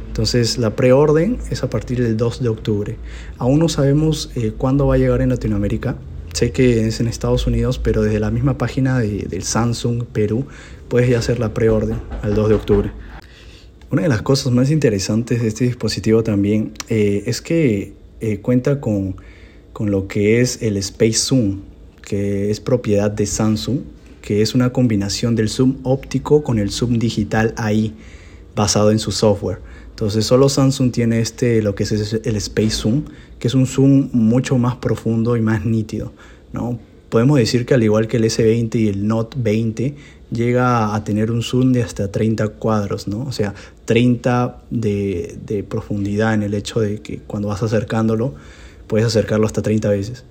Entonces 0.08 0.58
la 0.58 0.76
preorden 0.76 1.38
es 1.50 1.64
a 1.64 1.70
partir 1.70 2.04
del 2.04 2.18
2 2.18 2.44
de 2.44 2.50
octubre. 2.50 2.98
Aún 3.38 3.60
no 3.60 3.70
sabemos 3.70 4.32
eh, 4.36 4.54
cuándo 4.58 4.88
va 4.88 4.96
a 4.96 4.98
llegar 4.98 5.22
en 5.22 5.30
Latinoamérica. 5.30 5.96
Sé 6.34 6.52
que 6.52 6.88
es 6.88 7.00
en 7.00 7.08
Estados 7.08 7.48
Unidos, 7.48 7.80
pero 7.80 8.02
desde 8.02 8.20
la 8.20 8.30
misma 8.30 8.58
página 8.58 9.00
de, 9.00 9.26
del 9.30 9.44
Samsung 9.44 10.04
Perú 10.04 10.46
puedes 10.88 11.10
ya 11.10 11.20
hacer 11.20 11.40
la 11.40 11.54
preorden 11.54 12.00
al 12.22 12.36
2 12.36 12.50
de 12.50 12.56
octubre. 12.56 12.92
Una 13.92 14.04
de 14.04 14.10
las 14.10 14.22
cosas 14.22 14.52
más 14.52 14.70
interesantes 14.72 15.42
de 15.42 15.48
este 15.48 15.66
dispositivo 15.66 16.24
también 16.24 16.74
eh, 16.90 17.24
es 17.26 17.42
que 17.42 17.94
eh, 18.22 18.40
cuenta 18.40 18.80
con, 18.80 19.16
con 19.74 19.90
lo 19.90 20.08
que 20.08 20.42
es 20.42 20.62
el 20.62 20.78
Space 20.78 21.14
Zoom, 21.14 21.62
que 22.02 22.52
es 22.52 22.60
propiedad 22.60 23.10
de 23.10 23.26
Samsung 23.26 23.80
que 24.22 24.42
es 24.42 24.54
una 24.54 24.72
combinación 24.72 25.36
del 25.36 25.50
zoom 25.50 25.78
óptico 25.84 26.44
con 26.44 26.60
el 26.60 26.72
zoom 26.72 27.00
digital 27.00 27.54
ahí, 27.58 27.96
basado 28.56 28.92
en 28.92 29.00
su 29.00 29.12
software. 29.12 29.60
Entonces 29.90 30.26
solo 30.26 30.50
Samsung 30.50 30.92
tiene 30.92 31.20
este, 31.20 31.62
lo 31.62 31.76
que 31.76 31.84
es 31.84 32.14
el 32.14 32.36
Space 32.36 32.72
Zoom, 32.72 33.06
que 33.38 33.48
es 33.48 33.54
un 33.54 33.66
zoom 33.66 34.10
mucho 34.14 34.58
más 34.58 34.76
profundo 34.76 35.36
y 35.36 35.42
más 35.42 35.66
nítido. 35.66 36.14
¿no? 36.54 36.80
Podemos 37.10 37.38
decir 37.38 37.66
que 37.66 37.74
al 37.74 37.84
igual 37.84 38.08
que 38.08 38.18
el 38.18 38.24
S20 38.24 38.76
y 38.76 38.88
el 38.88 39.08
Note 39.08 39.38
20, 39.40 39.96
llega 40.32 40.94
a 40.96 41.04
tener 41.04 41.32
un 41.32 41.42
zoom 41.42 41.72
de 41.72 41.84
hasta 41.84 42.12
30 42.12 42.50
cuadros, 42.50 43.08
¿no? 43.08 43.24
O 43.24 43.32
sea, 43.32 43.56
30 43.86 44.62
de, 44.70 45.38
de 45.46 45.64
profundidad 45.64 46.34
en 46.34 46.44
el 46.44 46.54
hecho 46.54 46.80
de 46.80 47.02
que 47.02 47.18
cuando 47.20 47.48
vas 47.48 47.64
acercándolo, 47.64 48.36
puedes 48.88 49.08
acercarlo 49.08 49.46
hasta 49.46 49.62
30 49.62 49.90
veces. 49.90 50.24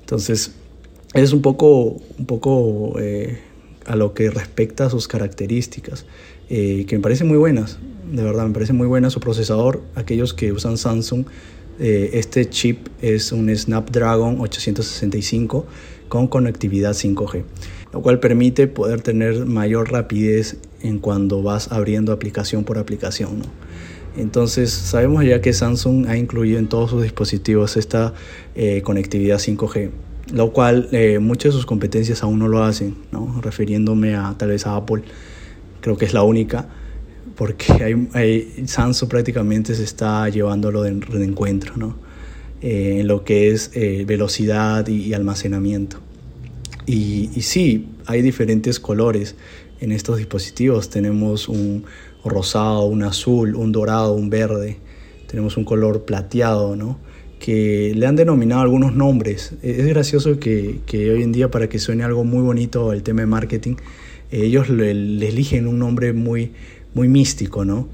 Entonces, 0.00 0.52
es 1.14 1.32
un 1.32 1.42
poco, 1.42 2.00
un 2.18 2.26
poco 2.26 2.96
eh, 2.98 3.38
a 3.86 3.96
lo 3.96 4.14
que 4.14 4.30
respecta 4.30 4.86
a 4.86 4.90
sus 4.90 5.08
características, 5.08 6.04
eh, 6.50 6.84
que 6.86 6.96
me 6.96 7.02
parecen 7.02 7.28
muy 7.28 7.38
buenas, 7.38 7.78
de 8.12 8.22
verdad, 8.22 8.46
me 8.46 8.52
parece 8.52 8.72
muy 8.72 8.86
buena 8.86 9.10
su 9.10 9.20
procesador. 9.20 9.82
Aquellos 9.94 10.34
que 10.34 10.52
usan 10.52 10.76
Samsung, 10.76 11.24
eh, 11.80 12.10
este 12.14 12.48
chip 12.48 12.88
es 13.00 13.32
un 13.32 13.54
Snapdragon 13.54 14.40
865 14.40 15.66
con 16.14 16.28
conectividad 16.28 16.92
5G, 16.92 17.42
lo 17.92 18.00
cual 18.00 18.20
permite 18.20 18.68
poder 18.68 19.00
tener 19.00 19.46
mayor 19.46 19.90
rapidez 19.90 20.58
en 20.80 21.00
cuando 21.00 21.42
vas 21.42 21.72
abriendo 21.72 22.12
aplicación 22.12 22.62
por 22.62 22.78
aplicación. 22.78 23.42
Entonces 24.16 24.70
sabemos 24.70 25.24
ya 25.24 25.40
que 25.40 25.52
Samsung 25.52 26.06
ha 26.06 26.16
incluido 26.16 26.60
en 26.60 26.68
todos 26.68 26.90
sus 26.90 27.02
dispositivos 27.02 27.76
esta 27.76 28.14
conectividad 28.84 29.38
5G 29.38 29.90
lo 30.32 30.52
cual 30.52 30.88
eh, 30.92 31.18
muchas 31.18 31.52
de 31.52 31.56
sus 31.56 31.66
competencias 31.66 32.22
aún 32.22 32.38
no 32.38 32.46
lo 32.46 32.62
hacen, 32.62 32.94
¿no? 33.10 33.40
refiriéndome 33.42 34.14
a 34.14 34.36
tal 34.38 34.50
vez 34.50 34.68
a 34.68 34.76
Apple, 34.76 35.02
creo 35.80 35.96
que 35.96 36.04
es 36.04 36.14
la 36.14 36.22
única, 36.22 36.68
porque 37.34 38.62
Samsung 38.66 39.08
prácticamente 39.08 39.74
se 39.74 39.82
está 39.82 40.28
llevándolo 40.28 40.82
de, 40.82 40.92
de 40.92 41.24
encuentro 41.24 41.76
¿no? 41.76 41.96
Eh, 42.66 43.00
en 43.00 43.08
lo 43.08 43.24
que 43.24 43.50
es 43.50 43.72
eh, 43.74 44.04
velocidad 44.06 44.88
y, 44.88 45.12
almacenamiento. 45.12 45.98
Y, 46.86 47.28
sí, 47.40 47.86
hay 48.06 48.22
diferentes 48.22 48.78
colores 48.78 49.36
en 49.80 49.92
estos 49.92 50.18
dispositivos, 50.18 50.90
tenemos 50.90 51.48
un 51.48 51.84
rosado, 52.24 52.84
un 52.84 53.02
azul, 53.02 53.54
un 53.54 53.72
dorado, 53.72 54.14
un 54.14 54.30
verde, 54.30 54.78
tenemos 55.26 55.56
un 55.56 55.64
color 55.64 56.04
plateado, 56.04 56.76
¿no? 56.76 56.98
que 57.38 57.92
le 57.94 58.06
han 58.06 58.16
denominado 58.16 58.62
algunos 58.62 58.94
nombres. 58.94 59.52
Es 59.62 59.86
gracioso 59.86 60.38
que, 60.38 60.80
hoy 60.92 61.22
en 61.22 61.32
día 61.32 61.50
para 61.50 61.68
que 61.68 61.78
suene 61.78 62.02
algo 62.02 62.24
muy 62.24 62.40
bonito 62.40 62.92
el 62.92 63.02
tema 63.02 63.20
de 63.20 63.26
marketing, 63.26 63.74
ellos 64.30 64.70
le, 64.70 64.92
eligen 64.92 65.66
un 65.66 65.78
nombre 65.78 66.14
muy, 66.14 66.52
muy 66.94 67.08
místico, 67.08 67.64
¿no? 67.66 67.86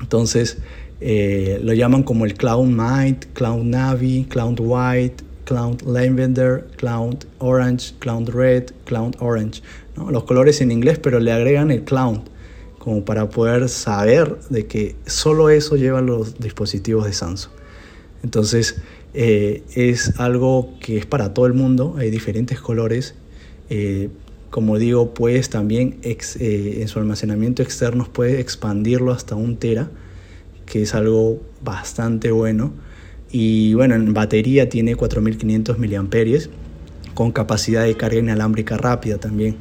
Entonces 0.00 0.58
eh, 1.00 1.60
lo 1.62 1.72
llaman 1.74 2.02
como 2.02 2.24
el 2.24 2.34
Cloud 2.34 2.66
Might, 2.66 3.26
Cloud 3.34 3.62
Navi, 3.62 4.26
Cloud 4.28 4.58
White, 4.58 5.22
Cloud 5.52 5.82
Lavender, 5.82 6.66
Cloud 6.76 7.26
Orange, 7.38 7.92
Cloud 7.98 8.30
Red, 8.30 8.70
Cloud 8.86 9.16
Orange. 9.18 9.60
Los 10.10 10.24
colores 10.24 10.62
en 10.62 10.70
inglés, 10.72 10.98
pero 10.98 11.20
le 11.20 11.30
agregan 11.30 11.70
el 11.70 11.84
Cloud 11.84 12.20
como 12.78 13.04
para 13.04 13.28
poder 13.28 13.68
saber 13.68 14.38
de 14.48 14.66
que 14.66 14.96
solo 15.04 15.50
eso 15.50 15.76
llevan 15.76 16.06
los 16.06 16.38
dispositivos 16.38 17.04
de 17.04 17.12
Samsung. 17.12 17.52
Entonces 18.22 18.76
eh, 19.12 19.62
es 19.74 20.18
algo 20.18 20.72
que 20.80 20.96
es 20.96 21.04
para 21.04 21.34
todo 21.34 21.44
el 21.44 21.52
mundo, 21.52 21.96
hay 21.98 22.10
diferentes 22.10 22.58
colores. 22.58 23.14
Eh, 23.68 24.08
Como 24.48 24.78
digo, 24.78 25.12
puedes 25.12 25.50
también 25.50 25.98
eh, 26.02 26.78
en 26.80 26.88
su 26.88 26.98
almacenamiento 26.98 27.62
externo 27.62 28.08
puedes 28.10 28.40
expandirlo 28.40 29.12
hasta 29.12 29.34
un 29.34 29.58
tera, 29.58 29.90
que 30.64 30.80
es 30.80 30.94
algo 30.94 31.42
bastante 31.62 32.30
bueno. 32.30 32.72
Y 33.32 33.74
bueno, 33.74 33.94
en 33.94 34.14
batería 34.14 34.68
tiene 34.68 34.94
4500 34.94 35.78
mAh 35.78 35.88
con 37.14 37.32
capacidad 37.32 37.84
de 37.84 37.96
carga 37.96 38.18
inalámbrica 38.18 38.76
rápida 38.76 39.18
también. 39.18 39.56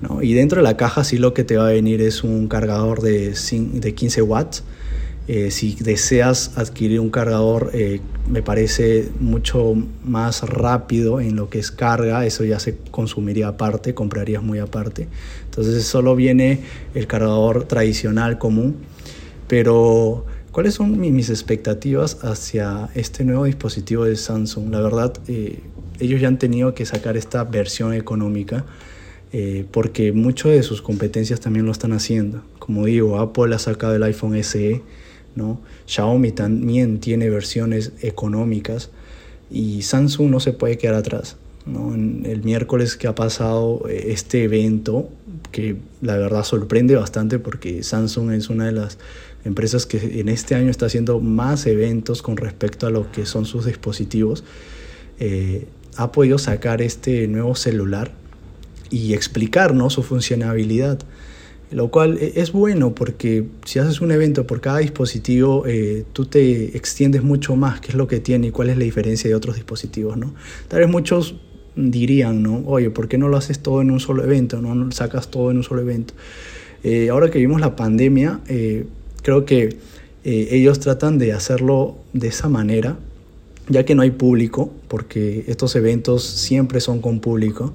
¿no? 0.00 0.22
Y 0.22 0.34
dentro 0.34 0.58
de 0.58 0.64
la 0.64 0.76
caja 0.76 1.02
sí 1.04 1.18
lo 1.18 1.34
que 1.34 1.42
te 1.42 1.56
va 1.56 1.68
a 1.68 1.72
venir 1.72 2.00
es 2.00 2.22
un 2.22 2.46
cargador 2.48 3.00
de, 3.00 3.34
de 3.34 3.94
15 3.94 4.22
watts 4.22 4.64
eh, 5.26 5.50
si 5.50 5.74
deseas 5.76 6.58
adquirir 6.58 7.00
un 7.00 7.08
cargador, 7.08 7.70
eh, 7.72 8.00
me 8.28 8.42
parece 8.42 9.08
mucho 9.20 9.74
más 10.04 10.42
rápido 10.42 11.18
en 11.18 11.34
lo 11.34 11.48
que 11.48 11.58
es 11.58 11.70
carga, 11.70 12.26
eso 12.26 12.44
ya 12.44 12.58
se 12.58 12.76
consumiría 12.90 13.48
aparte, 13.48 13.94
comprarías 13.94 14.42
muy 14.42 14.58
aparte. 14.58 15.08
Entonces 15.46 15.82
solo 15.86 16.14
viene 16.14 16.60
el 16.94 17.06
cargador 17.06 17.64
tradicional 17.64 18.36
común, 18.36 18.76
pero 19.48 20.26
¿cuáles 20.54 20.74
son 20.74 21.00
mis 21.00 21.30
expectativas 21.30 22.24
hacia 22.24 22.88
este 22.94 23.24
nuevo 23.24 23.44
dispositivo 23.44 24.04
de 24.04 24.14
Samsung? 24.14 24.70
La 24.70 24.80
verdad, 24.80 25.12
eh, 25.26 25.58
ellos 25.98 26.20
ya 26.20 26.28
han 26.28 26.38
tenido 26.38 26.74
que 26.74 26.86
sacar 26.86 27.16
esta 27.16 27.44
versión 27.44 27.92
económica. 27.92 28.64
porque 29.72 30.12
muchas 30.12 30.52
de 30.52 30.62
sus 30.62 30.80
competencias 30.80 31.40
también 31.40 31.66
lo 31.66 31.72
están 31.72 31.92
haciendo. 31.92 32.44
Como 32.60 32.86
digo, 32.86 33.18
Apple 33.18 33.52
ha 33.52 33.58
sacado 33.58 33.96
el 33.96 34.02
iPhone 34.04 34.36
SE, 34.44 34.80
¿no? 35.34 35.58
Xiaomi 35.86 36.30
también 36.30 37.00
tiene 37.00 37.28
versiones 37.30 37.90
económicas 38.00 38.90
y 39.50 39.82
Samsung 39.82 40.30
no 40.30 40.38
se 40.38 40.52
puede 40.52 40.78
quedar 40.78 40.94
atrás. 40.94 41.36
¿no? 41.66 41.94
El 41.94 42.42
miércoles 42.44 42.96
que 42.96 43.06
ha 43.06 43.14
pasado 43.14 43.88
eh, 43.88 44.06
este 44.08 44.44
evento, 44.44 45.08
que 45.50 45.76
la 46.00 46.16
verdad 46.16 46.44
sorprende 46.44 46.94
bastante 46.94 47.38
porque 47.38 47.82
Samsung 47.82 48.32
es 48.32 48.50
una 48.50 48.66
de 48.66 48.72
las 48.72 48.98
empresas 49.44 49.86
que 49.86 50.20
en 50.20 50.28
este 50.28 50.54
año 50.54 50.70
está 50.70 50.86
haciendo 50.86 51.20
más 51.20 51.66
eventos 51.66 52.22
con 52.22 52.36
respecto 52.36 52.86
a 52.86 52.90
lo 52.90 53.10
que 53.12 53.26
son 53.26 53.44
sus 53.44 53.66
dispositivos, 53.66 54.44
eh, 55.18 55.66
ha 55.96 56.12
podido 56.12 56.38
sacar 56.38 56.82
este 56.82 57.28
nuevo 57.28 57.54
celular 57.54 58.12
y 58.90 59.14
explicarnos 59.14 59.92
su 59.92 60.02
funcionalidad 60.02 60.98
lo 61.74 61.90
cual 61.90 62.18
e, 62.20 62.34
es 62.36 62.52
bueno 62.52 62.94
porque 62.94 63.46
si 63.64 63.78
haces 63.78 64.00
un 64.00 64.12
evento 64.12 64.46
por 64.46 64.60
cada 64.60 64.78
dispositivo, 64.78 65.64
eh, 65.66 66.04
tú 66.12 66.26
te 66.26 66.76
extiendes 66.76 67.22
mucho 67.22 67.56
más 67.56 67.80
qué 67.80 67.88
es 67.88 67.94
lo 67.94 68.06
que 68.06 68.20
tiene 68.20 68.48
y 68.48 68.50
cuál 68.50 68.70
es 68.70 68.78
la 68.78 68.84
diferencia 68.84 69.28
de 69.28 69.34
otros 69.34 69.56
dispositivos, 69.56 70.16
¿no? 70.16 70.34
Tal 70.68 70.80
vez 70.80 70.88
muchos 70.88 71.36
dirían, 71.74 72.42
¿no? 72.42 72.62
Oye, 72.66 72.90
¿por 72.90 73.08
qué 73.08 73.18
no 73.18 73.28
lo 73.28 73.36
haces 73.36 73.58
todo 73.58 73.82
en 73.82 73.90
un 73.90 73.98
solo 73.98 74.22
evento? 74.22 74.60
¿No, 74.60 74.74
no 74.74 74.90
sacas 74.92 75.30
todo 75.30 75.50
en 75.50 75.58
un 75.58 75.62
solo 75.64 75.80
evento? 75.80 76.14
Eh, 76.84 77.08
ahora 77.08 77.30
que 77.30 77.38
vimos 77.38 77.60
la 77.60 77.74
pandemia, 77.74 78.40
eh, 78.46 78.86
creo 79.24 79.44
que 79.44 79.76
ellos 80.22 80.78
tratan 80.78 81.18
de 81.18 81.32
hacerlo 81.32 81.96
de 82.12 82.28
esa 82.28 82.48
manera, 82.48 82.96
ya 83.68 83.84
que 83.84 83.96
no 83.96 84.02
hay 84.02 84.12
público, 84.12 84.72
porque 84.86 85.44
estos 85.48 85.74
eventos 85.74 86.22
siempre 86.22 86.80
son 86.80 87.00
con 87.00 87.18
público 87.18 87.74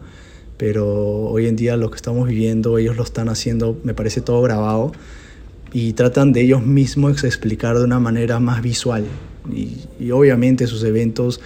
pero 0.59 0.85
hoy 1.29 1.47
en 1.47 1.55
día 1.55 1.77
lo 1.77 1.89
que 1.89 1.95
estamos 1.95 2.27
viviendo, 2.27 2.77
ellos 2.77 2.97
lo 2.97 3.03
están 3.03 3.29
haciendo, 3.29 3.79
me 3.85 3.93
parece 3.93 4.19
todo 4.19 4.41
grabado, 4.41 4.91
y 5.71 5.93
tratan 5.93 6.33
de 6.33 6.41
ellos 6.41 6.65
mismos 6.65 7.23
explicar 7.23 7.77
de 7.77 7.85
una 7.85 8.01
manera 8.01 8.41
más 8.41 8.61
visual. 8.61 9.05
Y, 9.49 10.11
obviamente 10.11 10.67
sus 10.67 10.83
eventos 10.83 11.39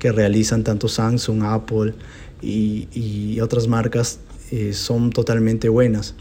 que 0.00 0.10
realizan 0.10 0.64
tanto 0.64 0.88
Samsung, 0.88 1.44
Apple 1.44 1.94
y, 2.42 3.38
otras 3.38 3.68
marcas 3.68 4.18
eh, 4.50 4.72
son 4.72 5.10
totalmente 5.10 5.68
buenas. 5.68 6.16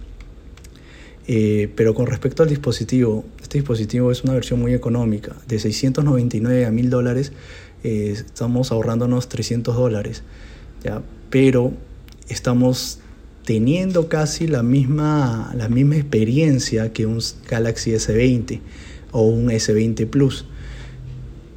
Eh, 1.27 1.71
pero 1.75 1.95
con 1.95 2.05
respecto 2.05 2.43
al 2.43 2.49
dispositivo, 2.49 3.25
este 3.41 3.57
dispositivo 3.57 4.11
es 4.11 4.23
una 4.23 4.33
versión 4.33 4.59
muy 4.59 4.73
económica, 4.73 5.35
de 5.47 5.57
699 5.59 6.65
a 6.65 6.71
1000 6.71 6.89
dólares, 6.89 7.31
eh, 7.83 8.13
estamos 8.15 8.71
ahorrándonos 8.71 9.27
300 9.27 9.75
dólares, 9.75 10.23
pero 11.31 11.73
estamos 12.29 12.99
teniendo 13.43 14.07
casi 14.07 14.47
la 14.47 14.63
misma, 14.63 15.53
la 15.55 15.69
misma 15.69 15.95
experiencia 15.95 16.93
que 16.93 17.05
un 17.05 17.19
Galaxy 17.49 17.91
S20 17.91 18.59
o 19.11 19.21
un 19.21 19.49
S20 19.49 20.07
Plus, 20.07 20.45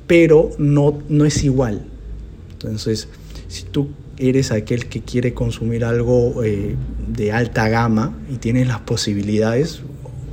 pero 0.06 0.50
no, 0.58 1.02
no 1.08 1.24
es 1.24 1.44
igual. 1.44 1.84
Entonces, 2.52 3.08
si 3.48 3.64
tú 3.64 3.88
eres 4.18 4.52
aquel 4.52 4.86
que 4.86 5.02
quiere 5.02 5.34
consumir 5.34 5.84
algo 5.84 6.42
eh, 6.44 6.74
de 7.08 7.32
alta 7.32 7.68
gama 7.68 8.16
y 8.30 8.36
tienes 8.36 8.66
las 8.66 8.80
posibilidades, 8.80 9.82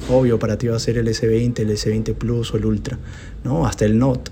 obvio 0.09 0.39
para 0.39 0.57
ti 0.57 0.67
va 0.67 0.75
a 0.75 0.79
ser 0.79 0.97
el 0.97 1.07
S20, 1.07 1.59
el 1.59 1.69
S20 1.71 2.13
Plus 2.15 2.53
o 2.53 2.57
el 2.57 2.65
Ultra, 2.65 2.97
¿no? 3.43 3.65
hasta 3.65 3.85
el 3.85 3.97
Note 3.97 4.31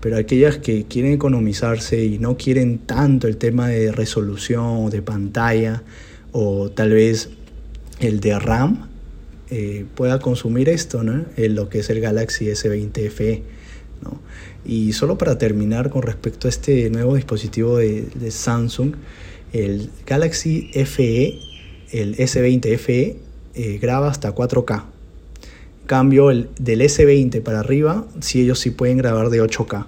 pero 0.00 0.16
aquellas 0.16 0.56
que 0.56 0.86
quieren 0.86 1.12
economizarse 1.12 2.02
y 2.02 2.18
no 2.18 2.36
quieren 2.36 2.78
tanto 2.78 3.28
el 3.28 3.36
tema 3.36 3.68
de 3.68 3.92
resolución 3.92 4.86
o 4.86 4.90
de 4.90 5.02
pantalla 5.02 5.82
o 6.32 6.70
tal 6.70 6.90
vez 6.90 7.30
el 8.00 8.20
de 8.20 8.38
RAM 8.38 8.88
eh, 9.50 9.84
pueda 9.94 10.18
consumir 10.18 10.68
esto, 10.68 11.02
¿no? 11.02 11.26
En 11.36 11.54
lo 11.54 11.68
que 11.68 11.80
es 11.80 11.90
el 11.90 12.00
Galaxy 12.00 12.46
S20 12.46 13.10
FE. 13.10 13.42
¿no? 14.02 14.20
Y 14.64 14.92
solo 14.92 15.18
para 15.18 15.38
terminar 15.38 15.90
con 15.90 16.02
respecto 16.02 16.48
a 16.48 16.50
este 16.50 16.90
nuevo 16.90 17.14
dispositivo 17.14 17.78
de, 17.78 18.30
Samsung, 18.30 18.94
el 19.52 19.90
Galaxy 20.06 20.70
FE, 20.72 21.38
el 21.92 22.16
S20 22.16 22.78
FE, 22.78 23.16
eh, 23.54 23.78
graba 23.78 24.08
hasta 24.08 24.34
4K 24.34 24.84
cambio, 25.90 26.30
el, 26.30 26.48
del 26.60 26.82
S20 26.82 27.42
para 27.42 27.58
arriba, 27.58 28.06
si 28.20 28.40
ellos 28.40 28.60
sí 28.60 28.70
pueden 28.70 28.96
grabar 28.96 29.28
de 29.28 29.42
8K. 29.42 29.86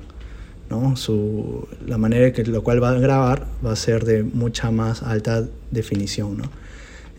¿no? 0.68 0.96
Su, 0.96 1.68
la 1.86 1.96
manera 1.96 2.32
que 2.32 2.42
lo 2.42 2.64
cual 2.64 2.82
va 2.82 2.90
a 2.90 2.94
grabar 2.94 3.46
va 3.64 3.70
a 3.70 3.76
ser 3.76 4.04
de 4.04 4.24
mucha 4.24 4.72
más 4.72 5.04
alta 5.04 5.46
definición. 5.70 6.38
¿no? 6.38 6.50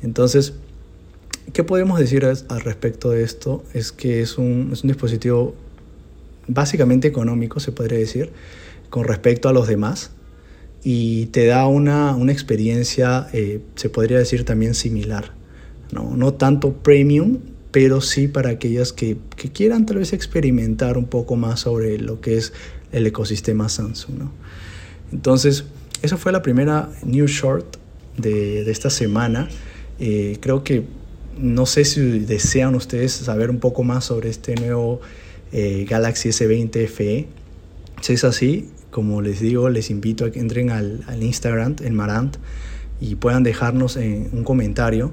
Entonces, 0.02 0.56
¿qué 1.54 1.64
podemos 1.64 1.98
decir 1.98 2.26
al 2.26 2.60
respecto 2.60 3.12
de 3.12 3.24
esto? 3.24 3.64
Es 3.74 3.94
que 3.94 4.20
es 4.20 4.38
un, 4.38 4.72
es 4.74 4.84
un 4.84 4.90
dispositivo 4.90 5.56
básicamente 6.48 7.08
económico, 7.08 7.60
se 7.60 7.72
podría 7.72 8.00
decir, 8.00 8.32
con 8.90 9.06
respecto 9.06 9.50
a 9.50 9.54
los 9.54 9.68
demás 9.68 10.12
y 10.84 11.28
te 11.28 11.46
da 11.46 11.66
una, 11.68 12.16
una 12.16 12.32
experiencia, 12.32 13.28
eh, 13.34 13.62
se 13.76 13.90
podría 13.90 14.18
decir 14.18 14.44
también 14.44 14.74
similar. 14.74 15.34
¿no? 15.92 16.16
no 16.16 16.34
tanto 16.34 16.74
premium, 16.74 17.40
pero 17.72 18.02
sí 18.02 18.28
para 18.28 18.50
aquellas 18.50 18.94
que, 18.94 19.18
quieran 19.54 19.86
tal 19.86 19.98
vez 19.98 20.14
experimentar 20.14 20.98
un 20.98 21.06
poco 21.06 21.36
más 21.36 21.62
sobre 21.62 21.98
lo 21.98 22.20
que 22.20 22.38
es 22.38 22.54
el 22.92 23.08
ecosistema 23.08 23.70
Samsung. 23.70 24.18
¿no? 24.18 24.32
Entonces, 25.12 25.66
esa 26.02 26.18
fue 26.18 26.32
la 26.32 26.42
primera 26.42 26.90
New 27.04 27.28
Short 27.28 27.78
de, 28.18 28.70
esta 28.70 28.90
semana. 28.90 29.48
Eh, 30.00 30.38
creo 30.42 30.64
que 30.64 30.84
no 31.38 31.66
sé 31.66 31.86
si 31.86 32.20
desean 32.20 32.76
ustedes 32.76 33.14
saber 33.14 33.50
un 33.50 33.60
poco 33.60 33.84
más 33.84 34.06
sobre 34.06 34.30
este 34.30 34.56
nuevo 34.56 35.02
eh, 35.54 35.86
Galaxy 35.88 36.30
S20 36.30 36.88
FE. 36.88 37.28
Si 38.02 38.14
es 38.14 38.24
así, 38.24 38.70
como 38.90 39.22
les 39.22 39.40
digo, 39.40 39.70
les 39.70 39.90
invito 39.90 40.26
a 40.26 40.32
que 40.32 40.40
entren 40.40 40.70
al, 40.70 41.04
Instagram, 41.22 41.78
en 41.82 41.96
Marant, 41.96 42.38
y 43.00 43.16
puedan 43.16 43.44
dejarnos 43.44 43.96
en 43.98 44.30
un 44.34 44.44
comentario 44.44 45.12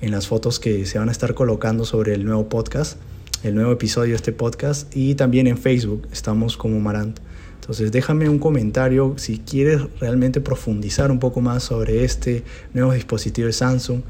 en 0.00 0.10
las 0.10 0.26
fotos 0.26 0.58
que 0.58 0.86
se 0.86 0.98
van 0.98 1.08
a 1.08 1.12
estar 1.12 1.34
colocando 1.34 1.84
sobre 1.84 2.14
el 2.14 2.24
nuevo 2.24 2.48
podcast, 2.48 2.98
el 3.42 3.54
nuevo 3.54 3.72
episodio 3.72 4.10
de 4.10 4.16
este 4.16 4.32
podcast 4.32 4.94
y 4.96 5.14
también 5.14 5.46
en 5.46 5.58
Facebook 5.58 6.08
estamos 6.12 6.56
como 6.56 6.80
Marant. 6.80 7.18
Entonces 7.60 7.92
déjame 7.92 8.28
un 8.28 8.38
comentario 8.38 9.14
si 9.16 9.38
quieres 9.38 9.82
realmente 10.00 10.40
profundizar 10.40 11.10
un 11.10 11.18
poco 11.18 11.40
más 11.40 11.62
sobre 11.62 12.04
este 12.04 12.42
nuevo 12.74 12.92
dispositivo 12.92 13.46
de 13.46 13.52
Samsung. 13.52 14.00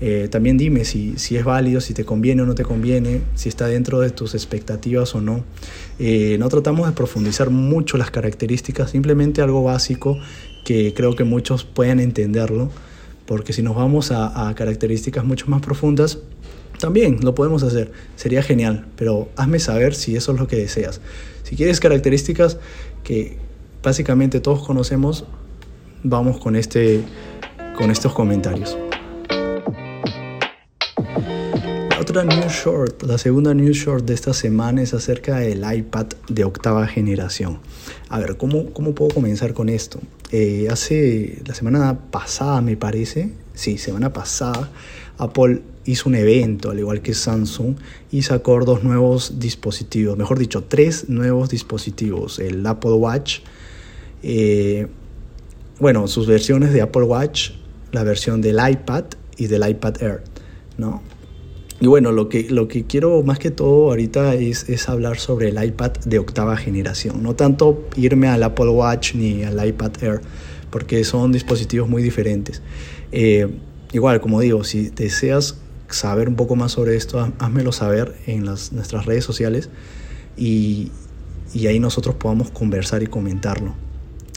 Eh, 0.00 0.28
también 0.30 0.58
dime 0.58 0.84
si, 0.84 1.14
si, 1.16 1.36
es 1.36 1.44
válido, 1.44 1.80
si 1.80 1.94
te 1.94 2.04
conviene 2.04 2.42
o 2.42 2.46
no 2.46 2.54
te 2.54 2.64
conviene, 2.64 3.22
si 3.34 3.48
está 3.48 3.66
dentro 3.66 4.00
de 4.00 4.10
tus 4.10 4.34
expectativas 4.34 5.14
o 5.14 5.20
no. 5.20 5.44
Eh, 5.98 6.36
no 6.38 6.48
tratamos 6.48 6.86
de 6.86 6.92
profundizar 6.92 7.50
mucho 7.50 7.96
las 7.96 8.10
características, 8.10 8.90
simplemente 8.90 9.40
algo 9.40 9.62
básico 9.62 10.18
que 10.64 10.94
creo 10.94 11.14
que 11.14 11.24
muchos 11.24 11.64
pueden 11.64 12.00
entenderlo 12.00 12.70
porque 13.26 13.52
si 13.52 13.62
nos 13.62 13.76
vamos 13.76 14.10
a, 14.12 14.52
características 14.54 15.24
mucho 15.24 15.46
más 15.48 15.62
profundas, 15.62 16.18
también 16.78 17.18
lo 17.22 17.34
podemos 17.34 17.62
hacer, 17.62 17.92
sería 18.16 18.42
genial, 18.42 18.86
pero 18.96 19.28
hazme 19.36 19.58
saber 19.58 19.94
si 19.94 20.16
eso 20.16 20.32
es 20.32 20.40
lo 20.40 20.46
que 20.46 20.56
deseas. 20.56 21.00
Si 21.42 21.56
quieres 21.56 21.80
características 21.80 22.58
que 23.02 23.38
básicamente 23.82 24.40
todos 24.40 24.66
conocemos, 24.66 25.24
vamos 26.02 26.38
con, 26.38 26.56
este, 26.56 27.00
con 27.76 27.90
estos 27.90 28.12
comentarios. 28.12 28.76
Otra 32.16 32.32
news 32.32 32.52
short, 32.52 33.02
la 33.02 33.18
segunda 33.18 33.54
news 33.54 33.76
short 33.76 34.04
de 34.04 34.14
esta 34.14 34.32
semana 34.32 34.80
es 34.82 34.94
acerca 34.94 35.38
del 35.38 35.64
iPad 35.68 36.06
de 36.28 36.44
octava 36.44 36.86
generación. 36.86 37.58
A 38.08 38.20
ver, 38.20 38.36
¿cómo, 38.36 38.72
cómo 38.72 38.94
puedo 38.94 39.12
comenzar 39.12 39.52
con 39.52 39.68
esto? 39.68 39.98
Eh, 40.30 40.68
hace 40.70 41.42
la 41.44 41.54
semana 41.54 41.98
pasada, 42.12 42.60
me 42.60 42.76
parece, 42.76 43.32
sí, 43.54 43.78
semana 43.78 44.12
pasada, 44.12 44.70
Apple 45.18 45.62
hizo 45.86 46.08
un 46.08 46.14
evento, 46.14 46.70
al 46.70 46.78
igual 46.78 47.02
que 47.02 47.14
Samsung, 47.14 47.74
y 48.12 48.22
sacó 48.22 48.64
dos 48.64 48.84
nuevos 48.84 49.40
dispositivos, 49.40 50.16
mejor 50.16 50.38
dicho, 50.38 50.62
tres 50.62 51.08
nuevos 51.08 51.48
dispositivos, 51.48 52.38
el 52.38 52.64
Apple 52.64 52.92
Watch, 52.92 53.40
eh, 54.22 54.86
bueno, 55.80 56.06
sus 56.06 56.28
versiones 56.28 56.72
de 56.72 56.80
Apple 56.80 57.02
Watch, 57.02 57.50
la 57.90 58.04
versión 58.04 58.40
del 58.40 58.60
iPad 58.64 59.04
y 59.36 59.48
del 59.48 59.68
iPad 59.68 60.00
Air, 60.00 60.22
¿no? 60.78 61.02
Y 61.80 61.86
bueno, 61.86 62.12
lo 62.12 62.28
que, 62.28 62.48
lo 62.50 62.68
que 62.68 62.84
quiero 62.84 63.22
más 63.22 63.38
que 63.38 63.50
todo 63.50 63.90
ahorita 63.90 64.34
es, 64.34 64.68
es, 64.68 64.88
hablar 64.88 65.18
sobre 65.18 65.48
el 65.48 65.62
iPad 65.62 65.92
de 66.04 66.18
octava 66.18 66.56
generación. 66.56 67.22
No 67.22 67.34
tanto 67.34 67.86
irme 67.96 68.28
al 68.28 68.42
Apple 68.42 68.68
Watch 68.68 69.14
ni 69.14 69.42
al 69.42 69.66
iPad 69.66 70.02
Air, 70.02 70.20
porque 70.70 71.02
son 71.04 71.32
dispositivos 71.32 71.88
muy 71.88 72.02
diferentes. 72.02 72.62
Eh, 73.10 73.48
igual, 73.92 74.20
como 74.20 74.40
digo, 74.40 74.62
si 74.64 74.90
deseas 74.90 75.58
saber 75.88 76.28
un 76.28 76.36
poco 76.36 76.56
más 76.56 76.72
sobre 76.72 76.96
esto, 76.96 77.32
házmelo 77.38 77.72
saber 77.72 78.14
en 78.26 78.46
las, 78.46 78.72
nuestras 78.72 79.04
redes 79.04 79.24
sociales 79.24 79.68
y, 80.36 80.90
y 81.52 81.66
ahí 81.66 81.80
nosotros 81.80 82.14
podamos 82.14 82.50
conversar 82.50 83.02
y 83.02 83.06
comentarlo 83.06 83.74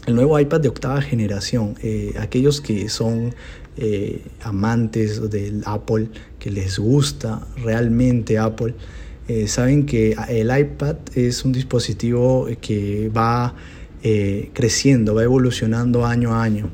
el 0.08 0.16
nuevo 0.16 0.40
iPad 0.40 0.62
de 0.62 0.70
octava 0.70 1.02
generación. 1.02 1.76
Eh, 1.84 2.14
aquellos 2.18 2.62
que 2.62 2.90
son 2.90 3.36
eh, 3.76 4.24
amantes 4.42 5.30
del 5.30 5.62
Apple, 5.66 6.08
les 6.50 6.80
gusta 6.80 7.46
realmente 7.64 8.38
Apple, 8.38 8.74
eh, 9.28 9.48
saben 9.48 9.86
que 9.86 10.16
el 10.30 10.58
iPad 10.58 10.98
es 11.16 11.44
un 11.44 11.52
dispositivo 11.52 12.48
que 12.62 13.10
va 13.16 13.56
creciendo, 14.54 15.16
va 15.16 15.24
evolucionando 15.24 16.06
año 16.06 16.34
a 16.34 16.42
año. 16.42 16.70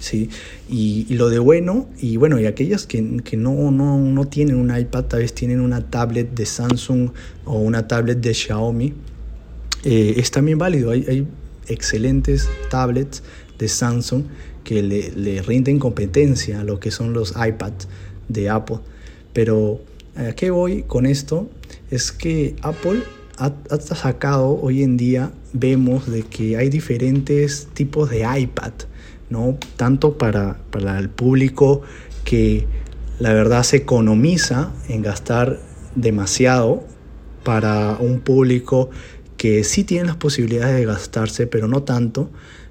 ¿sí? 0.00 0.30
Y, 0.66 1.04
lo 1.14 1.28
de 1.28 1.38
bueno, 1.38 1.90
y 2.00 2.16
bueno, 2.16 2.40
y 2.40 2.46
aquellas 2.46 2.86
que, 2.86 3.18
que 3.22 3.36
no, 3.36 3.70
no, 3.70 3.98
no, 3.98 4.24
tienen 4.28 4.56
un 4.56 4.74
iPad, 4.74 5.04
tal 5.04 5.20
vez 5.20 5.34
tienen 5.34 5.60
una 5.60 5.90
tablet 5.90 6.34
de 6.34 6.46
Samsung 6.46 7.10
o 7.44 7.58
una 7.58 7.86
tablet 7.86 8.20
de 8.20 8.32
Xiaomi, 8.32 8.94
es 9.84 10.30
también 10.30 10.56
válido. 10.56 10.90
Hay, 10.90 11.04
hay 11.06 11.26
excelentes 11.68 12.48
tablets 12.70 13.22
de 13.58 13.68
Samsung 13.68 14.24
que 14.64 14.82
le, 14.82 15.42
rinden 15.42 15.78
competencia 15.78 16.60
a 16.60 16.64
lo 16.64 16.78
que 16.80 16.90
son 16.90 17.12
los 17.12 17.30
iPads 17.32 17.88
de 18.28 18.48
Apple. 18.48 18.78
Pero 19.32 19.80
a 20.16 20.32
qué 20.32 20.50
voy 20.50 20.82
con 20.82 21.06
esto 21.06 21.48
es 21.90 22.12
que 22.12 22.56
Apple 22.62 23.02
ha, 23.38 23.52
sacado 23.80 24.58
hoy 24.60 24.82
en 24.82 24.96
día, 24.96 25.30
vemos 25.52 26.10
de 26.10 26.22
que 26.22 26.56
hay 26.56 26.68
diferentes 26.68 27.68
tipos 27.72 28.10
de 28.10 28.26
iPad, 28.38 28.72
¿no? 29.30 29.56
Tanto 29.76 30.18
para, 30.18 30.58
para 30.70 30.98
el 30.98 31.08
público 31.08 31.82
que 32.24 32.66
la 33.20 33.32
verdad 33.32 33.62
se 33.62 33.76
economiza 33.76 34.72
en 34.88 35.02
gastar 35.02 35.60
demasiado 35.94 36.84
para 37.44 37.96
un 37.98 38.20
público 38.20 38.90
que 39.36 39.62
sí 39.64 39.84
tienen 39.84 40.08
las 40.08 40.16
posibilidades 40.16 40.76
de 40.76 40.84
gastarse, 40.84 41.46
pero 41.46 41.68
no 41.68 41.84
tanto, 41.84 42.30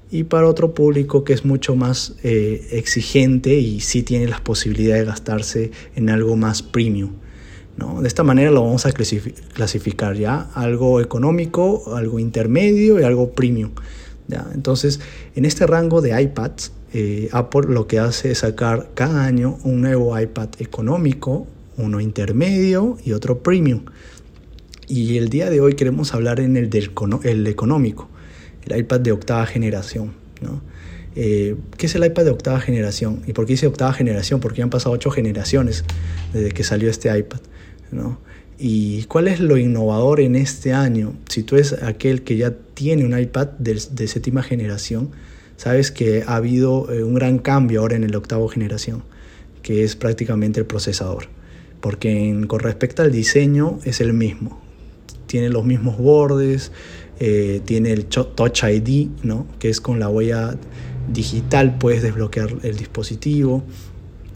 y 0.10 0.24
para 0.24 0.48
otro 0.48 0.74
público 0.74 1.24
que 1.24 1.34
es 1.34 1.46
mucho 1.46 1.76
más 1.76 2.16
eh, 2.24 2.68
exigente 2.72 3.56
y 3.56 3.82
sí 3.82 4.04
tiene 4.04 4.28
las 4.28 4.42
posibilidades 4.42 5.04
de 5.04 5.10
gastarse 5.10 5.72
en 5.96 6.10
algo 6.10 6.36
más 6.38 6.62
premium. 6.64 7.12
¿no? 7.76 8.02
De 8.02 8.08
esta 8.08 8.24
manera 8.24 8.52
lo 8.52 8.64
vamos 8.64 8.86
a 8.86 8.92
clasificar 8.92 10.16
ya, 10.16 10.50
algo 10.54 11.02
económico, 11.02 11.96
algo 11.96 12.20
intermedio 12.20 13.00
y 13.00 13.04
algo 13.04 13.32
premium. 13.32 13.72
¿ya? 14.28 14.48
Entonces, 14.54 15.00
en 15.36 15.46
este 15.46 15.68
rango 15.68 16.02
de 16.02 16.20
iPads, 16.22 16.72
eh, 16.94 17.28
Apple 17.34 17.68
lo 17.68 17.86
que 17.86 18.00
hace 18.00 18.32
es 18.32 18.40
sacar 18.40 18.90
cada 18.94 19.26
año 19.26 19.60
un 19.64 19.82
nuevo 19.82 20.18
iPad 20.18 20.50
económico, 20.60 21.46
uno 21.78 22.00
intermedio 22.00 22.98
y 23.04 23.12
otro 23.12 23.40
premium. 23.40 23.84
Y 24.88 25.18
el 25.18 25.28
día 25.28 25.50
de 25.50 25.60
hoy 25.60 25.74
queremos 25.74 26.14
hablar 26.14 26.40
en 26.40 26.56
el, 26.56 26.70
del, 26.70 26.92
el 27.24 27.46
económico, 27.48 28.10
el 28.68 28.80
iPad 28.80 29.00
de 29.02 29.12
octava 29.12 29.46
generación. 29.46 30.14
¿no? 30.42 30.62
Eh, 31.16 31.56
¿Qué 31.78 31.88
es 31.88 31.96
el 31.96 32.06
iPad 32.06 32.26
de 32.26 32.32
octava 32.32 32.60
generación? 32.60 33.22
¿Y 33.28 33.34
por 33.34 33.46
qué 33.46 33.54
dice 33.54 33.68
octava 33.68 33.94
generación? 33.94 34.40
Porque 34.40 34.62
han 34.62 34.70
pasado 34.70 34.94
ocho 34.94 35.12
generaciones 35.12 35.84
desde 36.34 36.52
que 36.52 36.64
salió 36.64 36.90
este 36.90 37.16
iPad. 37.16 37.40
¿no? 37.92 38.20
¿Y 38.60 39.04
cuál 39.04 39.28
es 39.28 39.40
lo 39.40 39.58
innovador 39.58 40.20
en 40.20 40.36
este 40.36 40.74
año? 40.74 41.14
Si 41.30 41.44
tú 41.44 41.56
eres 41.56 41.74
aquel 41.84 42.24
que 42.24 42.38
ya 42.38 42.54
tiene 42.74 43.06
un 43.06 43.18
iPad 43.18 43.48
de, 43.60 43.82
de 43.92 44.08
séptima 44.08 44.44
generación, 44.44 45.12
sabes 45.58 45.92
que 45.92 46.24
ha 46.26 46.36
habido 46.36 46.92
eh, 46.92 47.04
un 47.04 47.14
gran 47.14 47.40
cambio 47.40 47.82
ahora 47.82 47.96
en 47.96 48.04
el 48.04 48.16
octavo 48.16 48.48
generación, 48.48 49.04
que 49.62 49.84
es 49.84 49.96
prácticamente 49.96 50.60
el 50.60 50.66
procesador. 50.66 51.28
Porque 51.82 52.44
con 52.48 52.60
respecto 52.60 53.04
al 53.04 53.12
diseño 53.12 53.80
es 53.86 54.02
el 54.02 54.14
mismo 54.14 54.68
tiene 55.28 55.50
los 55.50 55.66
mismos 55.66 55.98
bordes, 55.98 56.72
eh, 57.20 57.62
tiene 57.66 57.92
el 57.92 58.06
Touch 58.06 58.64
ID, 58.64 59.10
¿no? 59.24 59.48
que 59.60 59.70
es 59.70 59.82
con 59.82 60.00
la 60.00 60.10
huella 60.10 60.58
digital 61.12 61.78
puedes 61.78 62.04
desbloquear 62.04 62.58
el 62.64 62.78
dispositivo. 62.78 63.64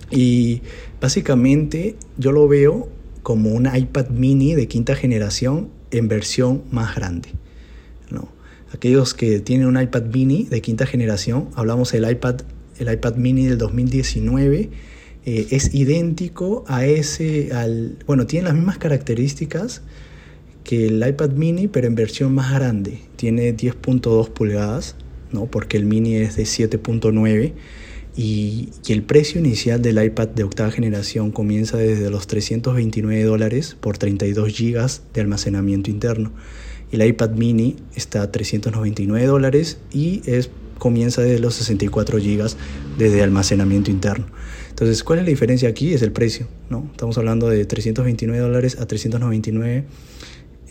Y 0.10 0.62
básicamente 1.00 1.96
yo 2.17 2.32
lo 2.32 2.48
veo 2.48 2.89
como 3.24 3.52
un 3.52 3.70
iPad 3.74 4.10
mini 4.10 4.56
de 4.56 4.67
quinta 4.67 4.96
generación 4.96 5.70
en 5.91 6.08
versión 6.08 6.63
más 6.72 6.96
grande. 6.96 7.30
¿no? 8.10 8.30
Aquellos 8.74 9.13
que 9.13 9.39
tienen 9.39 9.67
un 9.67 9.80
iPad 9.80 10.04
mini 10.04 10.46
de 10.46 10.62
quinta 10.62 10.86
generación, 10.86 11.50
hablamos 11.56 11.91
del 11.91 12.10
iPad, 12.10 12.41
el 12.80 12.91
iPad 12.91 13.15
mini 13.15 13.46
del 13.46 13.58
2019, 13.58 14.70
eh, 15.24 15.48
es 15.52 15.74
idéntico 15.74 16.63
a 16.67 16.86
ese, 16.86 17.54
al, 17.54 18.00
bueno, 18.08 18.26
tiene 18.26 18.46
las 18.46 18.56
mismas 18.56 18.80
características, 18.80 19.84
que 20.63 20.88
el 20.88 21.06
iPad 21.06 21.32
mini, 21.32 21.67
pero 21.67 21.88
en 21.88 21.95
versión 21.95 22.34
más 22.34 22.54
grande. 22.54 23.00
Tiene 23.15 23.56
10.2 23.56 24.30
pulgadas, 24.30 24.95
¿no? 25.32 25.45
porque 25.45 25.78
el 25.78 25.86
mini 25.86 26.15
es 26.15 26.36
de 26.36 26.43
7.9. 26.43 27.54
Y, 28.17 28.69
y, 28.86 28.91
el 28.91 29.04
precio 29.04 29.39
inicial 29.39 29.82
del 29.82 30.04
iPad 30.04 30.28
de 30.30 30.43
octava 30.43 30.69
generación 30.69 31.32
comienza 31.32 31.78
desde 31.78 32.10
los 32.10 32.28
329 32.28 33.24
dólares 33.24 33.78
por 33.80 33.97
32 33.97 34.52
gigas 34.52 35.04
de 35.13 35.21
almacenamiento 35.21 35.89
interno. 35.89 36.34
El 36.91 37.06
iPad 37.06 37.32
mini 37.32 37.78
está 37.95 38.21
a 38.21 38.32
399 38.32 39.26
dólares 39.26 39.78
y 39.93 40.21
es, 40.26 40.50
comienza 40.78 41.21
desde 41.21 41.39
los 41.39 41.54
64 41.56 42.19
gigas 42.19 42.58
desde 42.97 43.24
almacenamiento 43.24 43.91
interno. 43.91 44.26
Entonces, 44.69 45.04
¿cuál 45.04 45.19
es 45.19 45.26
la 45.26 45.30
diferencia 45.30 45.69
aquí? 45.69 45.93
Es 45.93 46.02
el 46.02 46.12
precio, 46.12 46.47
¿no? 46.69 46.89
Estamos 46.91 47.17
hablando 47.17 47.47
de 47.50 47.65
329 47.65 48.41
dólares 48.41 48.78
a 48.80 48.88
399 48.88 49.86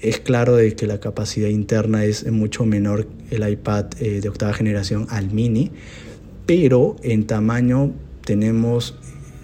es 0.03 0.21
claro 0.21 0.57
de 0.57 0.75
que 0.75 0.87
la 0.87 0.99
capacidad 0.99 1.49
interna 1.49 2.05
es 2.05 2.31
mucho 2.31 2.65
menor 2.65 3.07
el 3.31 3.49
iPad 3.49 3.87
eh, 4.01 4.21
de 4.21 4.29
octava 4.29 4.53
generación 4.53 5.07
al 5.11 5.31
mini, 5.31 5.71
pero 6.47 6.97
en 7.03 7.27
tamaño 7.27 7.93
tenemos 8.25 8.97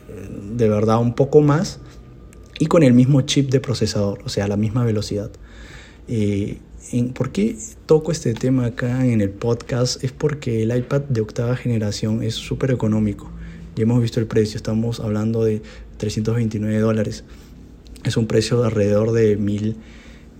eh, 0.08 0.28
de 0.56 0.68
verdad 0.68 1.00
un 1.00 1.14
poco 1.14 1.40
más 1.40 1.80
y 2.58 2.66
con 2.66 2.82
el 2.82 2.94
mismo 2.94 3.20
chip 3.22 3.50
de 3.50 3.60
procesador, 3.60 4.20
o 4.24 4.28
sea, 4.28 4.48
la 4.48 4.56
misma 4.56 4.84
velocidad. 4.84 5.30
Eh, 6.08 6.58
¿Por 7.14 7.32
qué 7.32 7.56
toco 7.86 8.12
este 8.12 8.32
tema 8.32 8.66
acá 8.66 9.04
en 9.04 9.20
el 9.20 9.30
podcast? 9.30 10.02
Es 10.04 10.12
porque 10.12 10.62
el 10.62 10.74
iPad 10.74 11.02
de 11.02 11.20
octava 11.20 11.56
generación 11.56 12.22
es 12.22 12.34
súper 12.34 12.70
económico. 12.70 13.30
Ya 13.74 13.82
hemos 13.82 14.00
visto 14.00 14.20
el 14.20 14.26
precio, 14.26 14.56
estamos 14.56 15.00
hablando 15.00 15.44
de 15.44 15.62
329 15.98 16.78
dólares. 16.78 17.24
Es 18.04 18.16
un 18.16 18.26
precio 18.26 18.60
de 18.60 18.68
alrededor 18.68 19.12
de 19.12 19.36
1000 19.36 19.76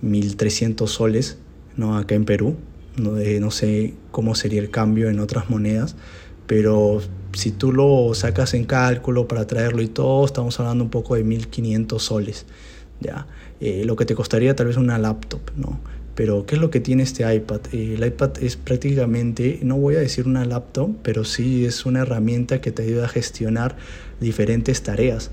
1.300 0.03 0.87
soles 0.87 1.37
¿no? 1.75 1.97
acá 1.97 2.15
en 2.15 2.25
Perú. 2.25 2.55
No, 2.95 3.17
eh, 3.17 3.39
no 3.39 3.51
sé 3.51 3.93
cómo 4.11 4.35
sería 4.35 4.59
el 4.59 4.71
cambio 4.71 5.09
en 5.09 5.19
otras 5.19 5.49
monedas, 5.49 5.95
pero 6.47 7.01
si 7.33 7.51
tú 7.51 7.71
lo 7.71 8.13
sacas 8.15 8.55
en 8.55 8.65
cálculo 8.65 9.27
para 9.27 9.45
traerlo 9.45 9.83
y 9.83 9.87
todo, 9.87 10.25
estamos 10.25 10.59
hablando 10.59 10.83
un 10.83 10.89
poco 10.89 11.15
de 11.15 11.23
1.500 11.23 11.99
soles. 11.99 12.45
¿ya? 12.99 13.27
Eh, 13.59 13.83
lo 13.85 13.95
que 13.95 14.05
te 14.05 14.15
costaría 14.15 14.55
tal 14.55 14.67
vez 14.67 14.77
una 14.77 14.97
laptop, 14.97 15.41
¿no? 15.55 15.79
Pero 16.15 16.47
¿qué 16.47 16.55
es 16.55 16.61
lo 16.61 16.71
que 16.71 16.79
tiene 16.79 17.03
este 17.03 17.31
iPad? 17.31 17.61
Eh, 17.73 17.93
el 17.95 18.05
iPad 18.05 18.31
es 18.41 18.55
prácticamente, 18.55 19.59
no 19.61 19.77
voy 19.77 19.95
a 19.95 19.99
decir 19.99 20.25
una 20.25 20.45
laptop, 20.45 20.95
pero 21.03 21.23
sí 21.23 21.65
es 21.65 21.85
una 21.85 22.01
herramienta 22.01 22.59
que 22.59 22.71
te 22.71 22.81
ayuda 22.81 23.05
a 23.05 23.07
gestionar 23.07 23.77
diferentes 24.19 24.81
tareas. 24.81 25.29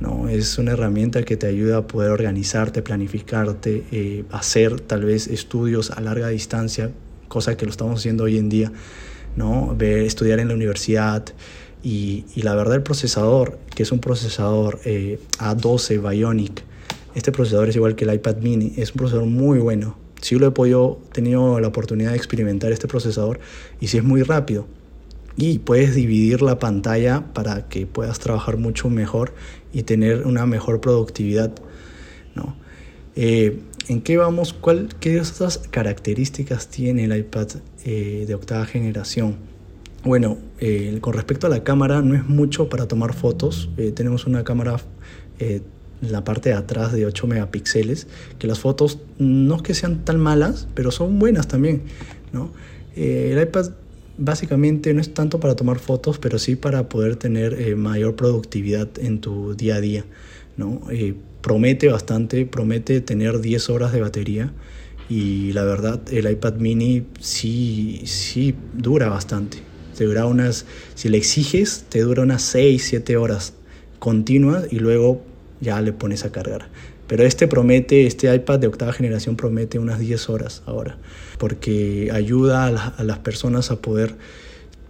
¿No? 0.00 0.28
Es 0.28 0.58
una 0.58 0.72
herramienta 0.72 1.22
que 1.22 1.36
te 1.36 1.46
ayuda 1.46 1.78
a 1.78 1.86
poder 1.86 2.10
organizarte, 2.10 2.82
planificarte, 2.82 3.84
eh, 3.92 4.24
hacer 4.30 4.80
tal 4.80 5.04
vez 5.04 5.28
estudios 5.28 5.90
a 5.90 6.00
larga 6.00 6.28
distancia, 6.28 6.90
cosa 7.28 7.56
que 7.56 7.66
lo 7.66 7.70
estamos 7.70 8.00
haciendo 8.00 8.24
hoy 8.24 8.38
en 8.38 8.48
día, 8.48 8.72
¿no? 9.36 9.74
Ver, 9.76 9.98
estudiar 9.98 10.40
en 10.40 10.48
la 10.48 10.54
universidad, 10.54 11.24
Y, 11.82 12.24
la 12.36 12.54
verdad 12.54 12.74
el 12.74 12.82
procesador, 12.82 13.58
que 13.74 13.84
es 13.84 13.90
un 13.90 14.00
procesador 14.00 14.80
eh, 14.84 15.18
A12 15.38 16.10
Bionic, 16.10 16.62
este 17.14 17.32
procesador 17.32 17.68
es 17.68 17.76
igual 17.76 17.96
que 17.96 18.04
el 18.04 18.14
iPad 18.14 18.36
mini, 18.36 18.74
es 18.76 18.90
un 18.90 18.98
procesador 18.98 19.26
muy 19.26 19.58
bueno. 19.58 19.96
Si 20.20 20.36
lo 20.36 20.46
he 20.46 20.50
podido, 20.50 21.00
tenido 21.12 21.58
la 21.58 21.68
oportunidad 21.68 22.10
de 22.10 22.16
experimentar 22.16 22.70
este 22.70 22.86
procesador 22.86 23.40
y 23.80 23.88
si 23.88 23.96
es 23.96 24.04
muy 24.04 24.22
rápido. 24.22 24.66
Y 25.36 25.60
puedes 25.60 25.94
dividir 25.94 26.42
la 26.42 26.58
pantalla 26.58 27.32
para 27.32 27.68
que 27.68 27.86
puedas 27.86 28.18
trabajar 28.18 28.58
mucho 28.58 28.90
mejor 28.90 29.32
y 29.72 29.82
tener 29.82 30.26
una 30.26 30.46
mejor 30.46 30.80
productividad. 30.80 31.52
¿no? 32.34 32.56
Eh, 33.16 33.60
¿En 33.88 34.02
qué 34.02 34.16
vamos? 34.16 34.52
¿Cuál, 34.52 34.88
¿Qué 35.00 35.20
otras 35.20 35.58
características 35.58 36.68
tiene 36.68 37.04
el 37.04 37.16
iPad 37.16 37.48
eh, 37.84 38.24
de 38.26 38.34
octava 38.34 38.66
generación? 38.66 39.36
Bueno, 40.04 40.38
eh, 40.60 40.96
con 41.00 41.12
respecto 41.12 41.46
a 41.46 41.50
la 41.50 41.62
cámara, 41.62 42.00
no 42.00 42.14
es 42.14 42.26
mucho 42.26 42.68
para 42.68 42.88
tomar 42.88 43.12
fotos. 43.12 43.68
tenemos 43.94 44.26
una 44.26 44.44
cámara 44.44 44.76
en 45.38 45.62
la 46.00 46.24
parte 46.24 46.50
de 46.50 46.54
atrás 46.54 46.92
de 46.92 47.04
8 47.04 47.26
megapíxeles, 47.26 48.06
que 48.38 48.46
las 48.46 48.60
fotos 48.60 48.98
no 49.18 49.56
es 49.56 49.62
que 49.62 49.74
sean 49.74 50.04
tan 50.04 50.18
malas, 50.18 50.68
pero 50.74 50.90
son 50.90 51.18
buenas 51.18 51.48
también. 51.48 51.82
¿no? 52.32 52.50
el 52.96 53.40
iPad 53.40 53.72
básicamente 54.20 54.94
no 54.94 55.00
es 55.00 55.12
tanto 55.12 55.40
para 55.40 55.56
tomar 55.56 55.80
fotos, 55.80 56.18
pero 56.18 56.38
sí 56.38 56.54
para 56.54 56.88
poder 56.88 57.16
tener 57.16 57.76
mayor 57.76 58.14
productividad 58.14 58.88
en 58.98 59.20
tu 59.20 59.54
día 59.54 59.76
a 59.76 59.80
día. 59.80 60.04
¿no? 60.56 60.80
promete 61.40 61.88
bastante, 61.88 62.46
promete 62.46 63.00
tener 63.00 63.40
10 63.40 63.70
horas 63.70 63.92
de 63.92 64.00
batería 64.00 64.52
y 65.08 65.52
la 65.52 65.64
verdad 65.64 66.00
el 66.12 66.30
iPad 66.30 66.54
mini 66.54 67.06
sí, 67.20 68.02
sí 68.04 68.54
dura 68.74 69.08
bastante. 69.08 69.58
Te 69.96 70.04
dura 70.04 70.26
unas, 70.26 70.66
si 70.94 71.08
le 71.08 71.18
exiges, 71.18 71.84
te 71.88 72.00
dura 72.00 72.22
unas 72.22 72.42
6, 72.42 72.82
7 72.88 73.16
horas 73.16 73.54
continuas 73.98 74.66
y 74.70 74.78
luego 74.78 75.22
ya 75.60 75.80
le 75.82 75.92
pones 75.92 76.24
a 76.24 76.32
cargar. 76.32 76.68
Pero 77.10 77.24
este 77.24 77.48
promete, 77.48 78.06
este 78.06 78.32
iPad 78.32 78.60
de 78.60 78.68
octava 78.68 78.92
generación 78.92 79.34
promete 79.34 79.80
unas 79.80 79.98
10 79.98 80.28
horas 80.28 80.62
ahora, 80.64 80.96
porque 81.38 82.08
ayuda 82.12 82.66
a, 82.66 82.68
a 82.68 83.02
las 83.02 83.18
personas 83.18 83.72
a 83.72 83.82
poder 83.82 84.14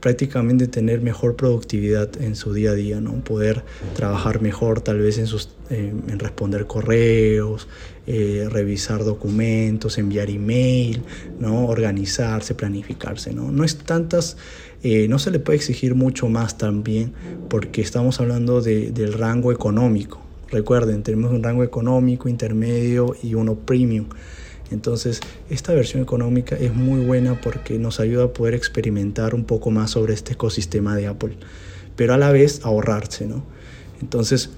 prácticamente 0.01 0.67
tener 0.67 1.01
mejor 1.01 1.35
productividad 1.35 2.21
en 2.21 2.37
su 2.37 2.53
día 2.53 2.73
a 2.73 2.75
día, 2.75 3.01
¿no? 3.01 3.25
Poder 3.25 3.63
trabajar 3.95 4.43
mejor 4.43 4.83
tal 4.83 4.99
vez 4.99 5.17
en, 5.17 5.27
sus, 5.27 5.49
eh, 5.71 5.95
en 6.09 6.19
responder 6.19 6.67
correos, 6.67 7.69
eh, 8.07 8.47
revisar 8.51 9.03
documentos, 9.03 9.97
enviar 9.97 10.29
email, 10.29 11.01
¿no? 11.39 11.69
Organizarse, 11.69 12.55
planificarse, 12.55 13.33
¿no? 13.33 13.51
No 13.51 13.65
es 13.65 13.79
tantas, 13.79 14.37
eh, 14.83 15.07
no 15.09 15.19
se 15.19 15.31
le 15.31 15.39
puede 15.39 15.57
exigir 15.57 15.95
mucho 15.95 16.29
más 16.29 16.59
también 16.59 17.15
porque 17.49 17.81
estamos 17.81 18.21
hablando 18.21 18.61
de, 18.61 18.91
del 18.91 19.15
rango 19.15 19.53
económico. 19.53 20.30
Recuerden, 20.51 21.03
tenemos 21.03 21.31
un 21.31 21.43
rango 21.43 21.63
económico, 21.63 22.29
intermedio 22.29 23.15
y 23.23 23.35
uno 23.35 23.55
premium. 23.55 24.07
Entonces, 24.71 25.21
esta 25.49 25.73
versión 25.73 26.03
económica 26.03 26.57
es 26.57 26.75
muy 26.75 27.05
buena 27.05 27.41
porque 27.41 27.79
nos 27.79 28.01
ayuda 28.01 28.25
a 28.25 28.33
poder 28.33 28.55
experimentar 28.55 29.35
un 29.35 29.45
poco 29.45 29.71
más 29.71 29.93
sobre 29.93 30.15
este 30.15 30.35
ecosistema 30.35 30.97
de 30.97 31.09
Apple, 31.09 31.37
pero 31.97 32.15
a 32.15 32.19
la 32.19 32.31
vez 32.31 32.61
ahorrarse, 32.65 33.27
¿no? 33.27 33.43
Entonces, 34.01 34.51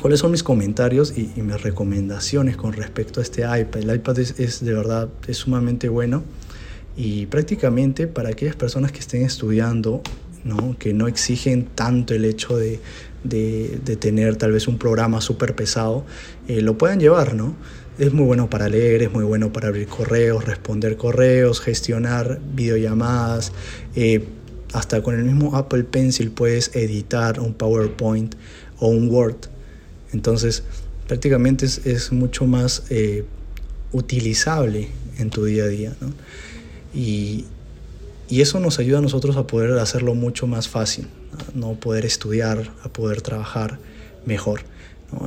¿cuáles 0.00 0.20
son 0.20 0.32
mis 0.32 0.42
comentarios 0.42 1.16
y, 1.16 1.30
mis 1.40 1.62
recomendaciones 1.62 2.56
con 2.56 2.72
respecto 2.72 3.20
a 3.20 3.22
este 3.22 3.42
iPad? 3.42 3.82
El 3.82 3.94
iPad 3.94 4.18
es, 4.18 4.64
de 4.64 4.72
verdad, 4.72 5.08
es 5.26 5.38
sumamente 5.38 5.88
bueno 5.88 6.22
y 6.96 7.26
prácticamente 7.26 8.08
para 8.08 8.30
aquellas 8.30 8.56
personas 8.56 8.90
que 8.90 8.98
estén 8.98 9.22
estudiando, 9.22 10.02
¿no? 10.44 10.76
que 10.78 10.92
no 10.92 11.06
exigen 11.06 11.66
tanto 11.66 12.14
el 12.14 12.24
hecho 12.24 12.56
de, 12.56 12.80
tener 13.28 14.36
tal 14.36 14.52
vez 14.52 14.66
un 14.68 14.78
programa 14.78 15.20
súper 15.20 15.54
pesado, 15.54 16.04
eh, 16.48 16.60
lo 16.60 16.78
puedan 16.78 17.00
llevar, 17.00 17.34
¿no? 17.34 17.54
Es 17.98 18.12
muy 18.12 18.24
bueno 18.24 18.48
para 18.48 18.68
leer, 18.68 19.02
es 19.02 19.12
muy 19.12 19.24
bueno 19.24 19.52
para 19.52 19.68
abrir 19.68 19.86
correos, 19.86 20.44
responder 20.46 20.96
correos, 20.96 21.60
gestionar 21.60 22.40
videollamadas. 22.54 23.52
Eh, 23.94 24.24
hasta 24.72 25.02
con 25.02 25.18
el 25.18 25.24
mismo 25.24 25.56
Apple 25.56 25.84
Pencil 25.84 26.30
puedes 26.30 26.74
editar 26.74 27.40
un 27.40 27.54
PowerPoint 27.54 28.34
o 28.78 28.88
un 28.88 29.10
Word. 29.10 29.36
Entonces, 30.12 30.62
prácticamente 31.06 31.66
es, 31.66 32.12
mucho 32.12 32.46
más 32.46 32.84
eh, 32.90 33.24
utilizable 33.92 34.88
en 35.18 35.30
tu 35.30 35.44
día 35.44 35.64
a 35.64 35.68
día. 35.68 35.96
Y, 36.94 37.46
eso 38.30 38.60
nos 38.60 38.78
ayuda 38.78 38.98
a 38.98 39.02
nosotros 39.02 39.36
a 39.36 39.48
poder 39.48 39.76
hacerlo 39.80 40.14
mucho 40.14 40.46
más 40.46 40.68
fácil, 40.68 41.08
¿no? 41.54 41.74
poder 41.74 42.04
estudiar, 42.04 42.70
a 42.82 42.88
poder 42.88 43.22
trabajar 43.22 43.78
mejor. 44.24 44.62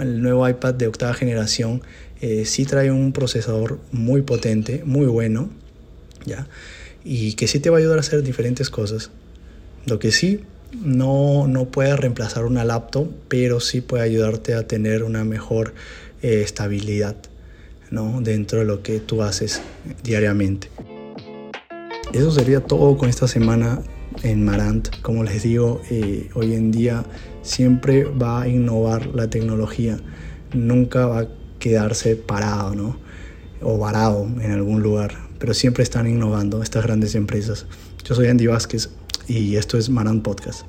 El 0.01 0.21
nuevo 0.21 0.47
iPad 0.47 0.73
de 0.75 0.87
octava 0.87 1.13
generación 1.13 1.81
eh, 2.21 2.45
sí 2.45 2.65
trae 2.65 2.91
un 2.91 3.11
procesador 3.11 3.79
muy 3.91 4.21
potente, 4.21 4.81
muy 4.85 5.05
bueno, 5.07 5.49
¿ya? 6.25 6.47
Y 7.03 7.33
que 7.33 7.47
sí 7.47 7.59
te 7.59 7.69
va 7.69 7.77
a 7.77 7.79
ayudar 7.79 7.97
a 7.97 8.01
hacer 8.01 8.23
diferentes 8.23 8.69
cosas. 8.69 9.11
Lo 9.85 9.99
que 9.99 10.11
sí, 10.11 10.39
no, 10.81 11.47
no 11.47 11.65
puede 11.65 11.95
reemplazar 11.97 12.45
una 12.45 12.63
laptop, 12.63 13.09
pero 13.27 13.59
sí 13.59 13.81
puede 13.81 14.03
ayudarte 14.03 14.53
a 14.53 14.65
tener 14.67 15.03
una 15.03 15.25
mejor 15.25 15.73
eh, 16.21 16.41
estabilidad 16.41 17.17
¿no? 17.91 18.21
dentro 18.21 18.59
de 18.59 18.65
lo 18.65 18.81
que 18.81 18.99
tú 18.99 19.21
haces 19.21 19.61
diariamente. 20.03 20.69
Eso 22.13 22.31
sería 22.31 22.61
todo 22.61 22.97
con 22.97 23.09
esta 23.09 23.27
semana 23.27 23.81
en 24.23 24.43
Marant. 24.43 24.89
Como 25.01 25.23
les 25.23 25.43
digo, 25.43 25.81
eh, 25.89 26.29
hoy 26.33 26.55
en 26.55 26.71
día 26.71 27.03
siempre 27.41 28.05
va 28.05 28.41
a 28.41 28.47
innovar 28.47 29.07
la 29.07 29.29
tecnología. 29.29 29.99
Nunca 30.53 31.05
va 31.05 31.19
a 31.19 31.27
quedarse 31.59 32.15
parado, 32.15 32.73
¿no? 32.73 32.97
O 33.61 33.77
varado 33.77 34.25
en 34.41 34.51
algún 34.51 34.81
lugar, 34.81 35.15
pero 35.39 35.53
siempre 35.53 35.83
están 35.83 36.07
innovando 36.07 36.63
estas 36.63 36.83
grandes 36.83 37.15
empresas. 37.15 37.67
Yo 38.03 38.15
soy 38.15 38.27
Andy 38.27 38.47
Vázquez 38.47 38.89
y 39.27 39.55
esto 39.55 39.77
es 39.77 39.89
Maran 39.89 40.21
Podcast. 40.21 40.65